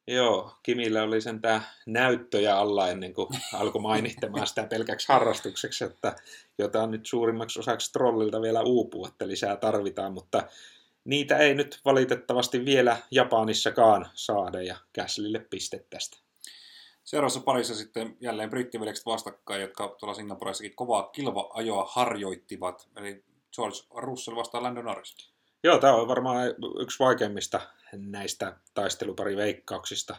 [0.06, 3.28] Joo, Kimillä oli sen tämä näyttöjä alla ennen kuin
[3.60, 6.16] alkoi mainittamaan sitä pelkäksi harrastukseksi, että
[6.58, 10.42] jota nyt suurimmaksi osaksi trollilta vielä uupuu, että lisää tarvitaan, mutta
[11.04, 16.18] niitä ei nyt valitettavasti vielä Japanissakaan saada ja Käslille piste tästä.
[17.04, 23.24] Seuraavassa parissa sitten jälleen brittivelekset vastakkain, jotka tuolla Singaporessakin kovaa kilva-ajoa harjoittivat, eli
[23.54, 25.31] George Russell vastaan Landon Norris.
[25.62, 26.46] Joo, tämä on varmaan
[26.80, 27.60] yksi vaikeimmista
[27.92, 30.16] näistä taistelupari-veikkauksista,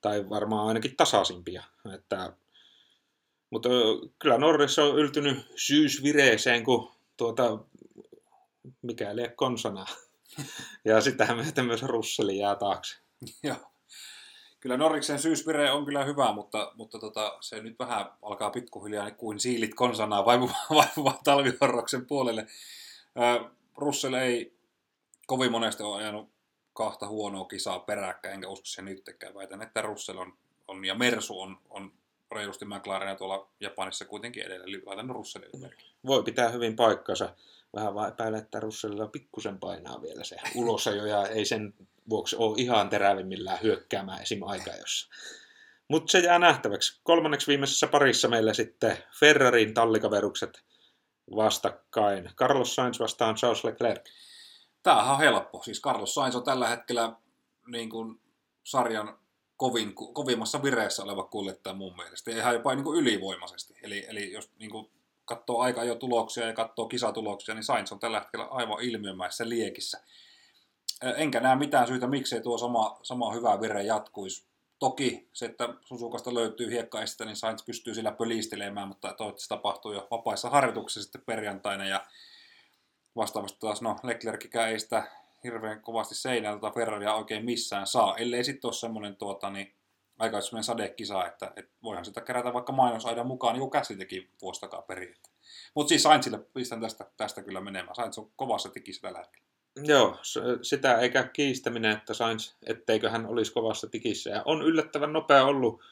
[0.00, 1.62] tai varmaan ainakin tasaisimpia.
[1.94, 2.32] Että,
[3.50, 3.68] mutta
[4.18, 7.58] kyllä Norris on yltynyt syysvireeseen, kun tuota,
[8.82, 9.86] mikäli konsana.
[10.84, 12.96] ja sitähän myöten myös Russeli jää taakse.
[13.42, 13.56] Joo.
[14.60, 19.40] Kyllä Norriksen syysvire on kyllä hyvä, mutta, mutta tota, se nyt vähän alkaa pikkuhiljaa kuin
[19.40, 22.46] siilit konsanaa vaipuvaa, vaipuvaa talvihorroksen puolelle.
[23.76, 24.61] Russell ei
[25.26, 26.30] kovin monesti ole ajanut
[26.72, 29.34] kahta huonoa kisaa peräkkäin, enkä usko sen nyttekään.
[29.34, 30.32] Väitän, että Russell on,
[30.68, 31.92] on ja Mersu on, on
[32.34, 34.82] reilusti McLarenia tuolla Japanissa kuitenkin edelleen.
[34.86, 35.70] Laitan Russellille.
[36.06, 37.34] Voi pitää hyvin paikkansa.
[37.76, 41.74] Vähän vaan epäilen, että Russellilla pikkusen painaa vielä se ulosajo ja ei sen
[42.08, 44.42] vuoksi ole ihan terävimmillään hyökkäämään esim.
[44.42, 45.08] aikajossa.
[45.88, 47.00] Mutta se jää nähtäväksi.
[47.02, 50.62] Kolmanneksi viimeisessä parissa meillä sitten Ferrarin tallikaverukset
[51.36, 52.30] vastakkain.
[52.36, 54.04] Carlos Sainz vastaan Charles Leclerc.
[54.82, 55.62] Tämähän on helppo.
[55.62, 57.12] Siis Carlos Sainz on tällä hetkellä
[57.66, 58.20] niin kuin
[58.64, 59.18] sarjan
[59.56, 62.30] kovin, kovimmassa vireessä oleva kuljettaja mun mielestä.
[62.30, 63.74] Ja ihan jopa niin kuin ylivoimaisesti.
[63.82, 64.90] Eli, eli jos niin kuin
[65.24, 70.00] katsoo aika jo tuloksia ja katsoo kisatuloksia, niin Sainz on tällä hetkellä aivan ilmiömäisessä liekissä.
[71.16, 74.46] Enkä näe mitään syytä, miksei tuo sama, sama hyvä vire jatkuisi.
[74.78, 80.08] Toki se, että Susukasta löytyy hiekkaista, niin Sainz pystyy sillä pölistelemään, mutta toivottavasti tapahtuu jo
[80.10, 81.86] vapaissa harjoituksissa sitten perjantaina.
[81.86, 82.06] Ja
[83.16, 85.02] vastaavasti taas, no Leclercikään ei sitä
[85.44, 89.74] hirveän kovasti seinältä Ferraria oikein missään saa, ellei sitten ole semmoinen tuota, niin,
[90.18, 94.82] aika sadekisa, että, että voihan sitä kerätä vaikka mainosaidan mukaan, niin kuin käsi teki vuostakaan
[94.82, 95.14] perin.
[95.74, 97.94] Mutta siis Sainzille pistän tästä, tästä kyllä menemään.
[97.94, 99.46] Sainz on kovassa tikissä tällä hetkellä.
[99.76, 100.18] Joo,
[100.62, 104.30] sitä eikä kiistäminen, että Sainz, etteikö hän olisi kovassa tikissä.
[104.30, 105.82] Ja on yllättävän nopea ollut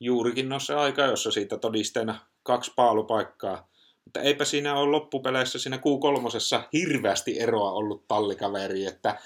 [0.00, 3.68] juurikin noissa aika, jossa siitä todisteena kaksi paalupaikkaa.
[4.10, 9.18] Mutta eipä siinä ole loppupeleissä siinä Q3 hirveästi eroa ollut tallikaveri, että,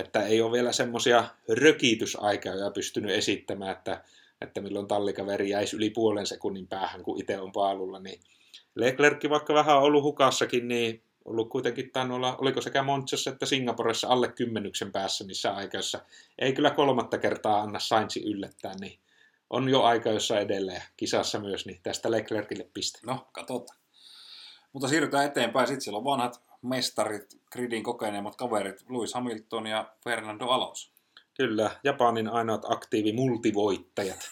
[0.00, 4.04] että ei ole vielä semmoisia rökitysaikoja pystynyt esittämään, että,
[4.40, 7.98] että milloin tallikaveri jäisi yli puolen sekunnin päähän, kun itse on paalulla.
[7.98, 8.20] Niin
[8.74, 13.46] Leclerc, vaikka vähän on ollut hukassakin, niin ollut kuitenkin tainnut olla, oliko sekä Montsassa että
[13.46, 16.00] Singaporessa alle kymmenyksen päässä niissä aikaissa.
[16.38, 18.98] Ei kyllä kolmatta kertaa anna Sainzi yllättää, niin
[19.50, 22.98] on jo aika jossa edelleen kisassa myös, niin tästä Leclercille piste.
[23.06, 23.79] No, katsotaan.
[24.72, 25.66] Mutta siirrytään eteenpäin.
[25.66, 30.90] Sitten siellä on vanhat mestarit, gridin kokeneemmat kaverit, Lewis Hamilton ja Fernando Alonso.
[31.36, 34.30] Kyllä, Japanin ainoat aktiivi multivoittajat.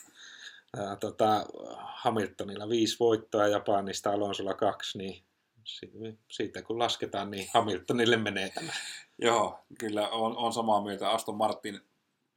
[1.01, 1.47] tota,
[1.79, 5.23] Hamiltonilla viisi voittoa, Japanista Alonsolla kaksi, niin
[6.31, 8.73] siitä kun lasketaan, niin Hamiltonille menee tämä.
[9.19, 11.11] Joo, kyllä on, on samaa mieltä.
[11.11, 11.81] Aston Martin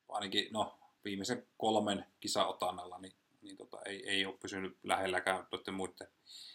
[0.09, 3.13] ainakin no, viimeisen kolmen kisaotannalla niin,
[3.51, 6.07] niin tota, ei, ei ole pysynyt lähelläkään muiden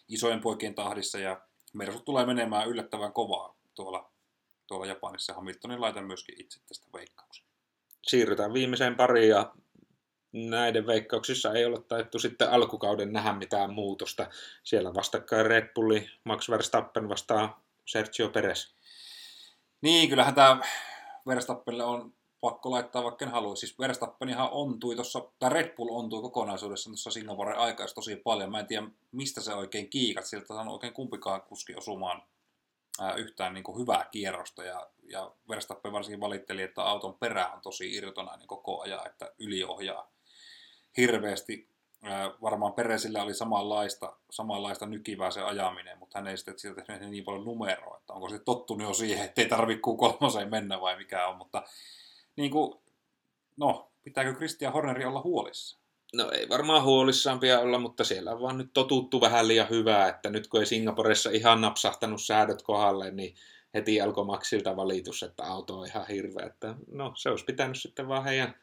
[0.08, 1.40] isojen poikien tahdissa ja
[1.72, 4.10] Mersut tulee menemään yllättävän kovaa tuolla,
[4.66, 5.34] tuolla Japanissa.
[5.34, 7.44] Hamiltonin laitan myöskin itse tästä veikkauksen.
[8.02, 9.54] Siirrytään viimeiseen pariin ja
[10.32, 14.30] näiden veikkauksissa ei ole taittu sitten alkukauden nähdä mitään muutosta.
[14.62, 18.74] Siellä vastakkain Red Bulli, Max Verstappen vastaa Sergio Perez.
[19.80, 20.60] Niin, kyllähän tämä
[21.26, 22.14] Verstappenille on
[22.46, 23.56] pakko laittaa vaikka en halua.
[23.56, 28.50] Siis Verstappenihan ontui tuossa, tai Red Bull ontui kokonaisuudessa tuossa Singaporen aikaa tosi paljon.
[28.50, 30.24] Mä en tiedä, mistä se oikein kiikat.
[30.24, 32.22] Sieltä on oikein kumpikaan kuski osumaan
[33.00, 34.64] ää, yhtään niin kuin hyvää kierrosta.
[34.64, 40.10] Ja, ja Verstappen varsinkin valitteli, että auton perä on tosi irtonainen koko ajan, että yliohjaa
[40.96, 41.68] hirveästi.
[42.42, 47.24] Varmaan Peresillä oli samanlaista, samanlaista nykivää se ajaminen, mutta hän ei sitten sieltä tehnyt niin
[47.24, 51.26] paljon numeroa, että onko se tottunut jo siihen, että ei tarvitse kolmoseen mennä vai mikä
[51.26, 51.62] on, mutta
[52.36, 52.80] niin kuin,
[53.56, 55.78] no, pitääkö Christian Horneri olla huolissa?
[56.14, 60.08] No ei varmaan huolissaan pian olla, mutta siellä on vaan nyt totuttu vähän liian hyvää,
[60.08, 63.34] että nyt kun ei Singaporessa ihan napsahtanut säädöt kohdalle, niin
[63.74, 66.46] heti alkoi Maxilta valitus, että auto on ihan hirveä.
[66.46, 68.54] Että no se olisi pitänyt sitten vaan heidän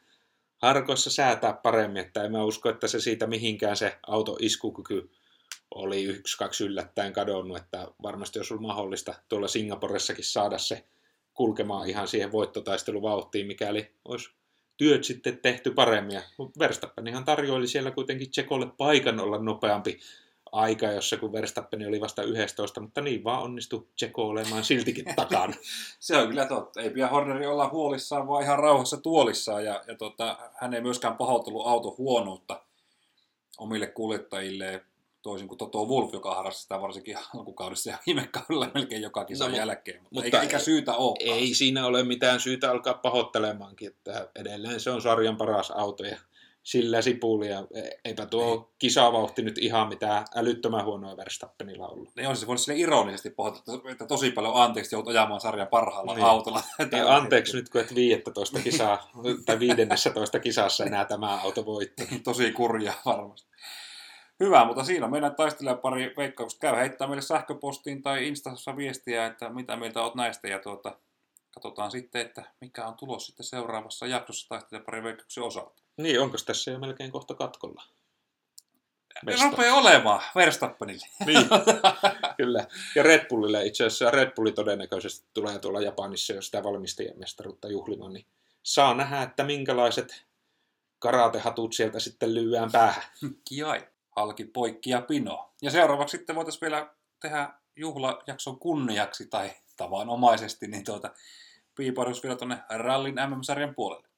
[0.62, 5.10] harkoissa säätää paremmin, että en mä usko, että se siitä mihinkään se auto iskukyky
[5.74, 10.84] oli yksi, kaksi yllättäen kadonnut, että varmasti olisi ollut mahdollista tuolla Singaporessakin saada se
[11.34, 14.30] kulkemaan ihan siihen voittotaisteluvauhtiin, mikäli olisi
[14.76, 16.20] työt sitten tehty paremmin.
[16.58, 20.00] Verstappen ihan tarjoili siellä kuitenkin Tsekolle paikan olla nopeampi
[20.52, 25.54] aika, jossa kun Verstappen oli vasta 11, mutta niin vaan onnistui Tseko olemaan siltikin takana.
[26.00, 26.80] se on kyllä totta.
[26.80, 29.64] Ei pidä Horneri olla huolissaan, vaan ihan rauhassa tuolissaan.
[29.64, 32.62] Ja, ja tota, hän ei myöskään pahoitellut auto huonoutta
[33.58, 34.84] omille kuljettajille
[35.24, 39.50] toisin kuin Toto Wolf, joka harrasti sitä varsinkin alkukaudessa ja viime kaudella melkein joka kisan
[39.50, 39.96] no, jälkeen.
[39.96, 41.16] Mutta, mutta eikä, eikä syytä ole.
[41.20, 46.16] Ei siinä ole mitään syytä alkaa pahoittelemaankin, että edelleen se on sarjan paras auto ja
[46.62, 47.64] sillä sipulia.
[48.04, 52.16] Eipä tuo kisavauhti nyt ihan mitään älyttömän huonoa Verstappenilla ollut.
[52.16, 56.14] Niin on se voinut sille ironisesti pohtia, että tosi paljon anteeksi joudut ajamaan sarjan parhaalla
[56.14, 56.26] niin.
[56.26, 56.62] autolla.
[56.92, 59.10] Ja anteeksi nyt, kun et 15 kisaa,
[59.46, 62.08] tai 15 kisassa enää tämä auto voitti.
[62.24, 63.54] tosi kurja varmasti.
[64.40, 66.60] Hyvä, mutta siinä meidän taistelijan pari veikkaukset.
[66.60, 70.98] Käy heittää meille sähköpostiin tai Instassa viestiä, että mitä mieltä olet näistä ja tuota,
[71.54, 75.82] katsotaan sitten, että mikä on tulos sitten seuraavassa jaksossa pari veikkauksen osalta.
[75.96, 77.82] Niin, onko tässä jo melkein kohta katkolla?
[79.26, 81.06] Ne rupeaa olemaan Verstappenille.
[81.26, 81.48] Niin,
[82.38, 82.66] kyllä.
[82.94, 87.68] Ja Red Bullille itse asiassa Red Bulli todennäköisesti tulee tuolla Japanissa, jos sitä valmistajien mestaruutta
[87.68, 88.26] juhlimaan, niin
[88.62, 90.24] saa nähdä, että minkälaiset
[90.98, 93.04] karatehatut sieltä sitten lyöään päähän.
[93.48, 93.93] Kiai.
[94.16, 95.50] Halki poikki ja pino.
[95.62, 101.10] Ja seuraavaksi sitten voitaisiin vielä tehdä juhlajakson kunniaksi tai tavanomaisesti, niin tuota,
[101.74, 104.08] piipahdus vielä tuonne rallin MM-sarjan puolelle.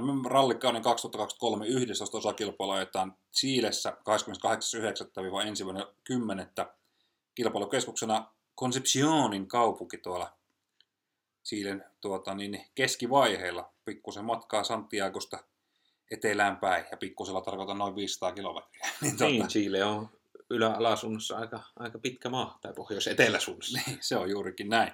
[0.00, 6.66] MM-rallikauden 2023 11 osakilpailu ajetaan Chiilessä 28.9.–1.10.
[7.34, 8.26] kilpailukeskuksena
[8.60, 10.38] Concepcionin kaupunki tuolla
[11.48, 13.72] Chilen tuota, niin, keskivaiheilla.
[13.84, 15.38] Pikkusen matkaa Santiagosta
[16.10, 18.88] etelään päin ja pikkusella tarkoitan noin 500 kilometriä.
[19.02, 20.08] niin, tuota, niin Chile on
[20.50, 23.80] ylä-alasuunnassa aika, aika pitkä maa, tai pohjois-eteläsuunnassa.
[23.86, 24.92] Niin, se on juurikin näin.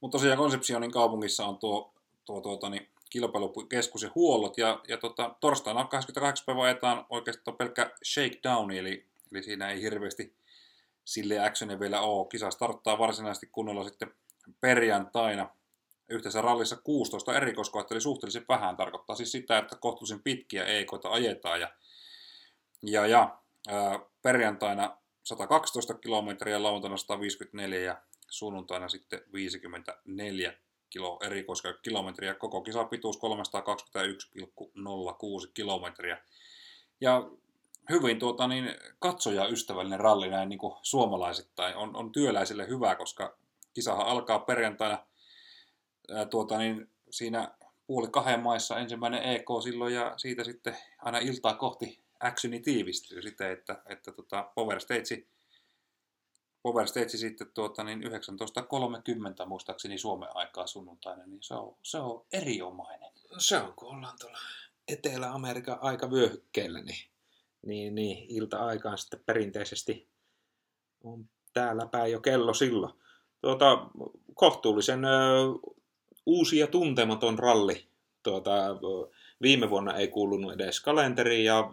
[0.00, 1.92] Mutta tosiaan Concepcionin kaupungissa on tuo,
[2.24, 4.58] tuo tuota, niin, kilpailukeskus ja huollot.
[4.58, 6.46] Ja, ja tota, torstaina 28.
[6.46, 10.34] päivä ajetaan oikeastaan pelkkä shakedown, eli, eli siinä ei hirveästi
[11.04, 12.26] sille actionia vielä ole.
[12.28, 14.14] Kisa starttaa varsinaisesti kunnolla sitten
[14.60, 15.50] perjantaina.
[16.08, 18.76] Yhteensä rallissa 16 erikoiskoetta, eli suhteellisen vähän.
[18.76, 21.60] Tarkoittaa siis sitä, että kohtuullisen pitkiä EKta ajetaan.
[21.60, 21.70] Ja,
[22.82, 23.38] ja, ja
[23.68, 30.54] ää, perjantaina 112 kilometriä, lauantaina 154 ja sunnuntaina sitten 54
[30.90, 33.22] kilo erikoiskilometriä, koko kisapituus 321,06
[35.54, 36.18] kilometriä.
[37.00, 37.30] Ja
[37.90, 41.76] hyvin tuota, niin, katsojaystävällinen ralli näin niin kuin suomalaisittain.
[41.76, 43.38] On, on työläisille hyvä, koska
[43.74, 45.06] kisahan alkaa perjantaina
[46.14, 47.54] ää, tuota, niin, siinä
[47.86, 53.52] puoli kahden maissa ensimmäinen EK silloin ja siitä sitten aina iltaa kohti actioni tiivistyy sitten,
[53.52, 55.26] että, että tota, Power Stage
[56.72, 62.24] Power Stage sitten tuota, niin 19.30 muistaakseni Suomen aikaa sunnuntaina, niin se on, se on
[62.32, 63.10] eriomainen.
[63.38, 64.38] Se on, kun ollaan tuolla
[64.88, 67.08] Etelä-Amerikan aikavyöhykkeellä, niin,
[67.66, 70.08] niin, niin ilta-aikaan sitten perinteisesti
[71.04, 72.94] on täällä päin jo kello silloin.
[73.40, 73.86] Tuota,
[74.34, 75.08] kohtuullisen ö,
[76.26, 77.86] uusi ja tuntematon ralli.
[78.22, 78.50] Tuota,
[79.42, 81.72] viime vuonna ei kuulunut edes kalenteriin ja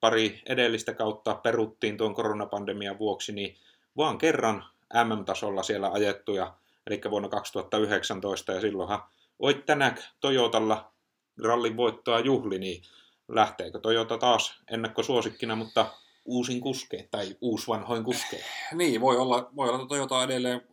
[0.00, 3.56] pari edellistä kautta peruttiin tuon koronapandemian vuoksi, niin
[3.96, 4.64] vaan kerran
[5.04, 6.54] MM-tasolla siellä ajettuja,
[6.86, 9.02] eli vuonna 2019, ja silloinhan
[9.38, 10.92] oit tänään Toyotalla
[11.44, 12.82] rallin voittoa juhli, niin
[13.28, 15.86] lähteekö Toyota taas ennakkosuosikkina, mutta
[16.24, 18.44] uusin kuske tai uusvanhoin kuske?
[18.72, 20.68] Niin, voi olla, voi olla Toyota edelleen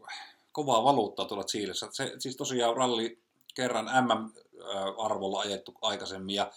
[0.51, 1.87] kovaa valuuttaa tuolla Chiilessä.
[1.91, 3.19] Se, siis tosiaan ralli
[3.55, 6.51] kerran MM-arvolla ajettu aikaisemmin, ja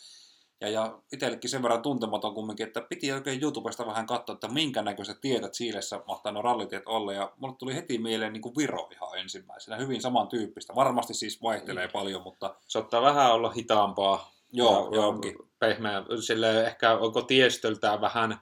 [0.64, 4.82] ja, ja itsellekin sen verran tuntematon kumminkin, että piti oikein YouTubesta vähän katsoa, että minkä
[4.82, 7.12] näköiset tietät Siilessä mahtaa nuo rallitiet olla.
[7.12, 9.76] Ja mulle tuli heti mieleen niin kuin Viro ihan ensimmäisenä.
[9.76, 10.74] Hyvin samantyyppistä.
[10.74, 11.92] Varmasti siis vaihtelee mm.
[11.92, 12.54] paljon, mutta...
[12.68, 14.32] Se ottaa vähän olla hitaampaa.
[14.52, 15.36] Joo, ja, johonkin.
[15.58, 16.02] Pehmeä.
[16.26, 18.40] Sille ehkä onko tiestöltään vähän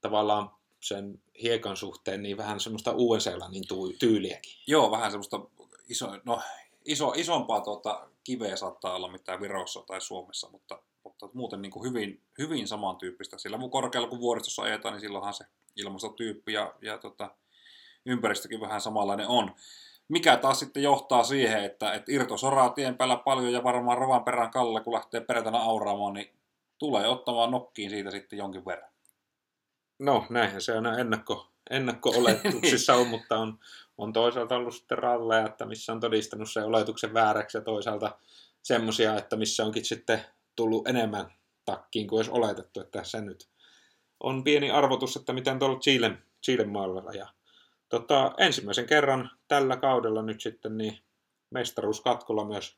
[0.00, 0.50] tavallaan
[0.80, 3.22] sen hiekan suhteen niin vähän semmoista uuden
[3.98, 4.52] tyyliäkin.
[4.66, 5.40] Joo, vähän semmoista
[5.88, 6.40] iso, no,
[6.84, 11.88] iso, isompaa tuota, kiveä saattaa olla mitään Virossa tai Suomessa, mutta mutta muuten niin kuin
[11.88, 13.38] hyvin, hyvin samantyyppistä.
[13.38, 15.44] Sillä korkealla kun vuoristossa ajetaan, niin silloinhan se
[15.76, 17.30] ilmastotyyppi ja, ja tota,
[18.06, 19.54] ympäristökin vähän samanlainen on.
[20.08, 24.24] Mikä taas sitten johtaa siihen, että, että Irto soraa tien päällä paljon ja varmaan rovan
[24.24, 26.34] perään Kalle, kun lähtee perjantaina auraamaan, niin
[26.78, 28.90] tulee ottamaan nokkiin siitä sitten jonkin verran.
[29.98, 33.58] No näinhän se on ennakko, ennakko-oletuksissa on, mutta on,
[33.98, 38.18] on toisaalta ollut sitten ralleja, että missä on todistanut se oletuksen vääräksi ja toisaalta
[38.62, 40.24] semmoisia, että missä onkin sitten
[40.56, 41.32] tullut enemmän
[41.64, 43.48] takkiin kuin olisi oletettu, että se nyt
[44.20, 47.28] on pieni arvotus, että miten tuolla Chilen, Chilen maalla ja
[47.88, 50.98] tota, ensimmäisen kerran tällä kaudella nyt sitten niin
[51.50, 52.76] mestaruuskatkolla myös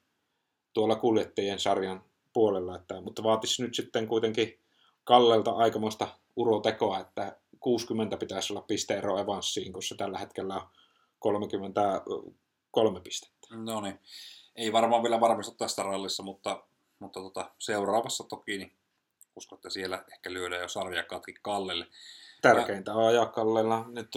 [0.72, 4.60] tuolla kuljettajien sarjan puolella, että, mutta vaatisi nyt sitten kuitenkin
[5.04, 10.68] Kallelta aikamoista urotekoa, että 60 pitäisi olla pisteero Evanssiin, kun se tällä hetkellä on
[11.18, 13.48] 33 pistettä.
[13.50, 13.98] No niin,
[14.56, 16.64] ei varmaan vielä varmistu tästä rallissa, mutta
[16.98, 18.72] mutta tota, seuraavassa toki niin
[19.36, 21.86] uskon, että siellä ehkä lyödään jo sarja katki Kallelle.
[22.42, 24.08] Tärkeintä on ajaa Kallella nyt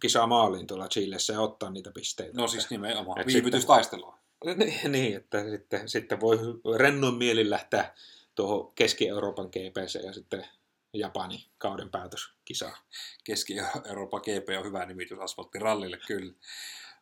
[0.00, 2.40] kisaa maaliin tuolla Chilessä ja ottaa niitä pisteitä.
[2.40, 4.18] No siis nimenomaan, viivytystaistelua.
[4.48, 6.38] Sitten, niin, että sitten, sitten voi
[6.78, 7.94] rennon mielin lähteä
[8.34, 10.46] tuohon Keski-Euroopan GPC ja sitten
[10.92, 12.76] Japani kauden päätöskisaa.
[13.24, 16.32] Keski-Euroopan GP on hyvä nimitys asfalttirallille, kyllä.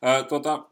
[0.06, 0.64] Ö, tuota,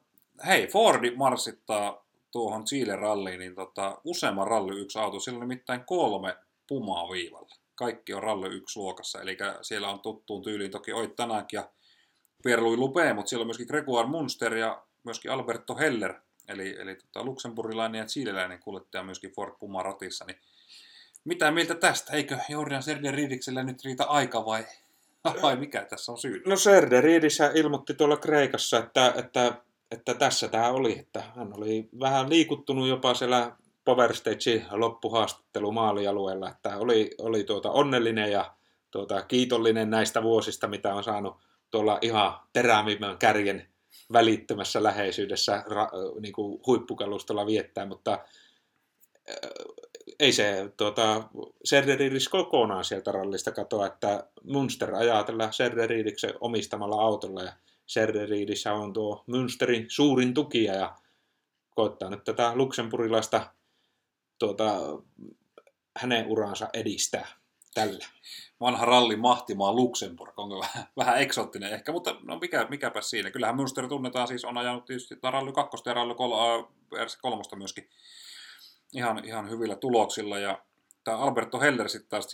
[0.46, 6.36] hei, Fordi marssittaa tuohon Chile-ralliin, niin tota, useamman ralli yksi auto, siellä on nimittäin kolme
[6.66, 7.56] pumaa viivalla.
[7.74, 11.68] Kaikki on ralli yksi luokassa, eli siellä on tuttuun tyyliin toki Oit Tanak ja
[12.42, 16.14] Pierre-Louis Lupé, mutta siellä on myöskin Gregoire Munster ja myöskin Alberto Heller,
[16.48, 20.24] eli, eli tota, luksemburilainen ja chileläinen kuljettaja myöskin Ford Puma ratissa.
[20.24, 20.38] Niin
[21.24, 22.12] mitä mieltä tästä?
[22.12, 24.64] Eikö Jordan Serden Ridiksellä nyt riitä aika vai
[25.42, 26.42] Ai mikä tässä on syy?
[26.46, 32.28] No Serderidisä ilmoitti tuolla Kreikassa, että, että, että tässä tämä oli, että hän oli vähän
[32.28, 38.54] liikuttunut jopa siellä Power Stage loppuhaastattelu maalialueella, että oli, oli tuota onnellinen ja
[38.90, 41.36] tuota, kiitollinen näistä vuosista, mitä on saanut
[41.70, 43.68] tuolla ihan terävimmän kärjen
[44.12, 48.20] välittömässä läheisyydessä ra, niin kuin huippukalustolla viettää, mutta äh,
[50.20, 51.22] ei se tuota,
[51.64, 57.52] Serderidis kokonaan sieltä rallista katoa, että Münster ajaa tällä Serderidiksen omistamalla autolla ja
[57.88, 60.96] Serderidissä on tuo Münsterin suurin tukija ja
[61.70, 63.52] koittaa nyt tätä luksemburilaista
[64.38, 64.74] tuota,
[65.96, 67.28] hänen uransa edistää
[67.74, 68.06] tällä.
[68.60, 73.30] Vanha ralli mahtimaa Luxemburg, onko vähän, vähän eksoottinen ehkä, mutta no mikä, mikäpä siinä.
[73.30, 77.88] Kyllähän Münster tunnetaan siis, on ajanut tietysti ralli 2 ja ralli 3 myöskin
[78.94, 80.38] ihan, ihan hyvillä tuloksilla.
[80.38, 80.64] Ja
[81.04, 82.28] tämä Alberto Heller sitten taas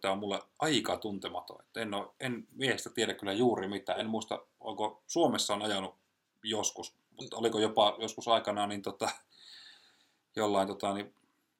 [0.00, 1.60] tämä on mulle aika tuntematon.
[1.60, 4.00] Että en, ole, en miehestä tiedä kyllä juuri mitään.
[4.00, 5.94] En muista, onko Suomessa on ajanut
[6.44, 9.08] joskus, mutta oliko jopa joskus aikanaan niin tota,
[10.36, 11.14] jollain tota, niin,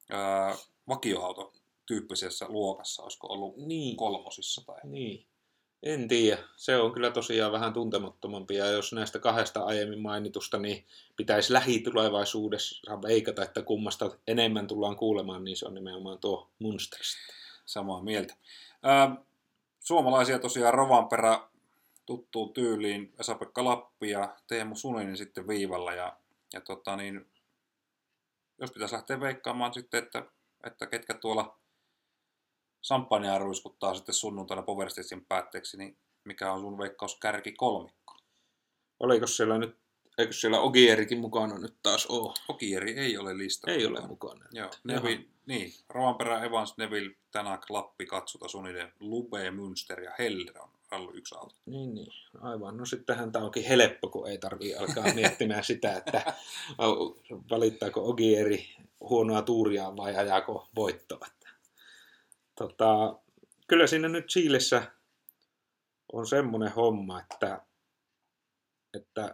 [0.09, 0.55] ää,
[0.87, 1.53] vakioauto
[1.85, 3.97] tyyppisessä luokassa, olisiko ollut niin.
[3.97, 4.79] kolmosissa tai...
[4.83, 5.27] Niin.
[5.83, 6.37] En tiedä.
[6.55, 8.55] Se on kyllä tosiaan vähän tuntemattomampi.
[8.55, 10.85] Ja jos näistä kahdesta aiemmin mainitusta, niin
[11.17, 17.33] pitäisi lähitulevaisuudessa veikata, että kummasta enemmän tullaan kuulemaan, niin se on nimenomaan tuo Munsterista.
[17.65, 18.35] Samaa mieltä.
[19.79, 21.39] Suomalaisia tosiaan Rovanperä
[22.05, 25.93] tuttuun tyyliin Esa-Pekka Lappi ja Teemu Suninen sitten viivalla.
[25.93, 26.17] Ja,
[26.53, 27.25] ja tota niin,
[28.57, 30.25] jos pitäisi lähteä veikkaamaan sitten, että,
[30.63, 31.57] että ketkä tuolla
[32.83, 34.89] Sampania ruiskuttaa sitten sunnuntaina Power
[35.27, 38.15] päätteeksi, niin mikä on sun veikkaus kärki kolmikko?
[38.99, 39.75] Oliko siellä nyt,
[40.17, 42.33] eikö siellä Ogierikin mukana nyt taas ole?
[42.47, 43.77] Ogieri ei ole listalla.
[43.77, 44.45] Ei ole mukana.
[44.51, 50.69] Joo, Neville, niin, Rovanperä, Evans, Neville, Tänak, Lappi, Katsuta, Suninen, Lube, Münster ja Heller on
[50.91, 51.55] ollut yksi auto.
[51.65, 52.77] Niin, niin, aivan.
[52.77, 56.33] No sittenhän tämä onkin helppo, kun ei tarvii alkaa miettimään sitä, että
[57.49, 61.27] valittaako Ogieri huonoa tuuria vai ajaako voittoa.
[62.55, 63.19] Tota,
[63.67, 64.83] kyllä siinä nyt Chiilessä
[66.13, 67.61] on semmoinen homma, että,
[68.93, 69.33] että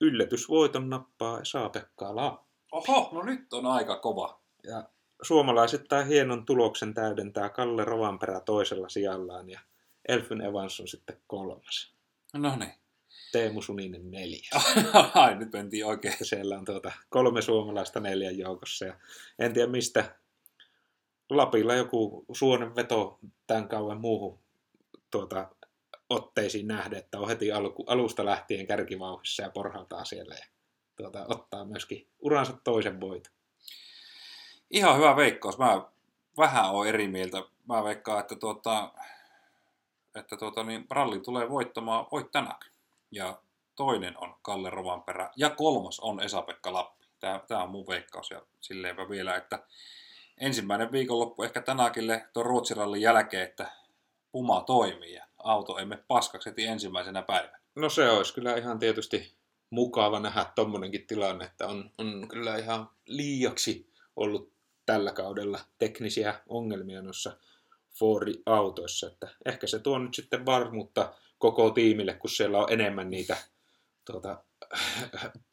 [0.00, 1.70] yllätysvoiton nappaa saa
[2.00, 2.48] Lappi.
[2.72, 4.40] Oho, no nyt on aika kova.
[4.64, 4.88] Ja
[5.22, 9.60] suomalaiset tai hienon tuloksen täydentää Kalle Rovanperä toisella sijallaan ja
[10.08, 11.94] Elfyn Evans on sitten kolmas.
[12.34, 12.74] No niin.
[13.32, 14.50] Teemu Suninen neljäs.
[15.14, 16.14] Ai, nyt mentiin oikein.
[16.22, 18.94] Siellä on tuota kolme suomalaista neljän joukossa ja
[19.38, 20.17] en tiedä mistä
[21.30, 22.26] Lapilla joku
[22.76, 24.38] veto tämän kauan muuhun
[25.10, 25.48] tuota,
[26.10, 30.46] otteisiin nähden, että on heti alu, alusta lähtien kärkivauhissa ja porhaltaa siellä ja
[30.96, 33.32] tuota, ottaa myöskin uransa toisen voiton.
[34.70, 35.58] Ihan hyvä veikkaus.
[35.58, 35.82] Mä
[36.38, 37.42] vähän on eri mieltä.
[37.68, 38.92] Mä veikkaan, että, tuota,
[40.14, 42.64] että tuota, niin ralli tulee voittamaan Voit Tänak.
[43.10, 43.42] Ja
[43.76, 45.30] toinen on Kalle Rovanperä.
[45.36, 47.06] Ja kolmas on Esa-Pekka Lappi.
[47.20, 48.30] Tämä, tämä on mun veikkaus.
[48.30, 49.58] Ja silleenpä vielä, että
[50.40, 53.70] ensimmäinen viikonloppu ehkä tänäkille tuon Ruotsirallin jälkeen, että
[54.32, 57.58] Puma toimii ja auto emme paskaksi heti ensimmäisenä päivänä.
[57.74, 59.34] No se olisi kyllä ihan tietysti
[59.70, 64.52] mukava nähdä tommonenkin tilanne, että on, on kyllä ihan liiaksi ollut
[64.86, 67.36] tällä kaudella teknisiä ongelmia noissa
[67.98, 73.36] Fordi-autoissa, että ehkä se tuo nyt sitten varmuutta koko tiimille, kun siellä on enemmän niitä
[74.04, 74.44] tuota,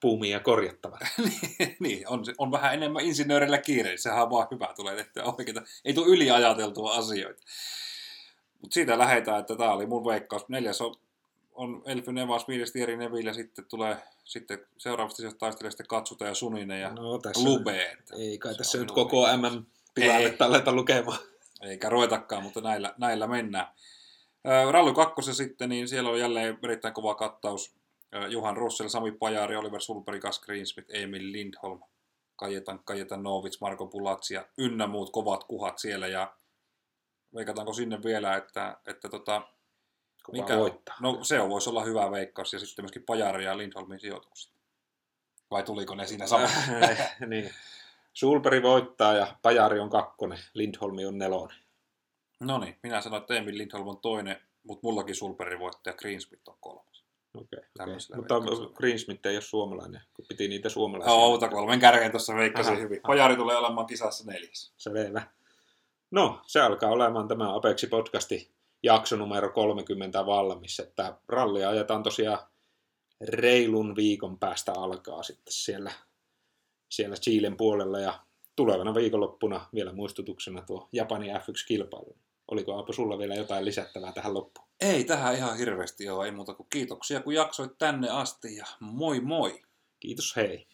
[0.01, 0.97] puumia korjattava.
[1.79, 5.61] niin, on, on vähän enemmän insinöörillä kiire, sehän on vaan hyvä, tulee tehtyä oikeita.
[5.85, 7.43] Ei tule yliajateltua asioita.
[8.61, 10.49] Mutta siitä lähdetään, että tämä oli mun veikkaus.
[10.49, 10.95] Neljäs on,
[11.53, 16.25] on Elfy Nevas, viides Tieri Neville, ja sitten tulee sitten seuraavasti sieltä taistelee sitten Katsuta
[16.25, 17.97] ja Suninen ja no, tässä Lube.
[18.17, 21.19] Ei kai tässä nyt koko MM-tilannetta aleta lukemaan.
[21.61, 23.67] Eikä ruvetakaan, mutta näillä, näillä mennään.
[24.71, 27.75] Rallu 2 sitten, niin siellä on jälleen erittäin kova kattaus
[28.29, 31.81] Juhan Russell, Sami Pajari, Oliver Sulberg, Gas Greensmith, Emil Lindholm,
[32.35, 36.07] Kajetan, Kajetan Novits, Marko Pulatsi ja ynnä muut kovat kuhat siellä.
[36.07, 36.33] Ja
[37.35, 39.41] veikataanko sinne vielä, että, että tota,
[40.31, 40.95] mikä, voittaa.
[40.99, 44.51] No se on, voisi olla hyvä veikkaus ja sitten myöskin Pajari ja Lindholmin sijoitukset.
[45.51, 46.59] Vai tuliko ne siinä samassa?
[47.27, 47.53] niin.
[48.13, 51.57] Sulperi voittaa ja Pajari on kakkonen, Lindholmi on nelonen.
[52.39, 56.49] No niin, minä sanoin, että Emil Lindholm on toinen, mutta mullakin Sulperi voittaa ja Greensmith
[56.49, 57.04] on kolmas.
[57.35, 57.95] Okay, okay.
[58.15, 58.35] Mutta
[58.73, 61.13] Greensmith ei ole suomalainen, kun piti niitä suomalaisia.
[61.13, 62.99] Joo, no, kolmen kärkeen tuossa veikkasin hyvin.
[63.07, 64.73] Pajari tulee olemaan kisassa neljäs.
[64.77, 65.27] Selvä.
[66.11, 68.51] No, se alkaa olemaan tämä Apexi podcasti
[68.83, 72.39] jakso numero 30 valmis, että rallia ajetaan tosiaan
[73.21, 75.91] reilun viikon päästä alkaa sitten siellä,
[76.89, 78.19] siellä Chilen puolella ja
[78.55, 82.17] tulevana viikonloppuna vielä muistutuksena tuo Japanin F1-kilpailu.
[82.51, 84.67] Oliko Aapo sulla vielä jotain lisättävää tähän loppuun?
[84.81, 89.19] Ei tähän ihan hirveästi ole, ei muuta kuin kiitoksia kun jaksoit tänne asti ja moi
[89.19, 89.61] moi!
[89.99, 90.67] Kiitos, hei!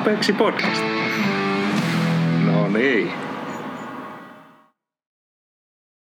[0.00, 0.82] Apexi Podcast.
[2.46, 3.29] No niin.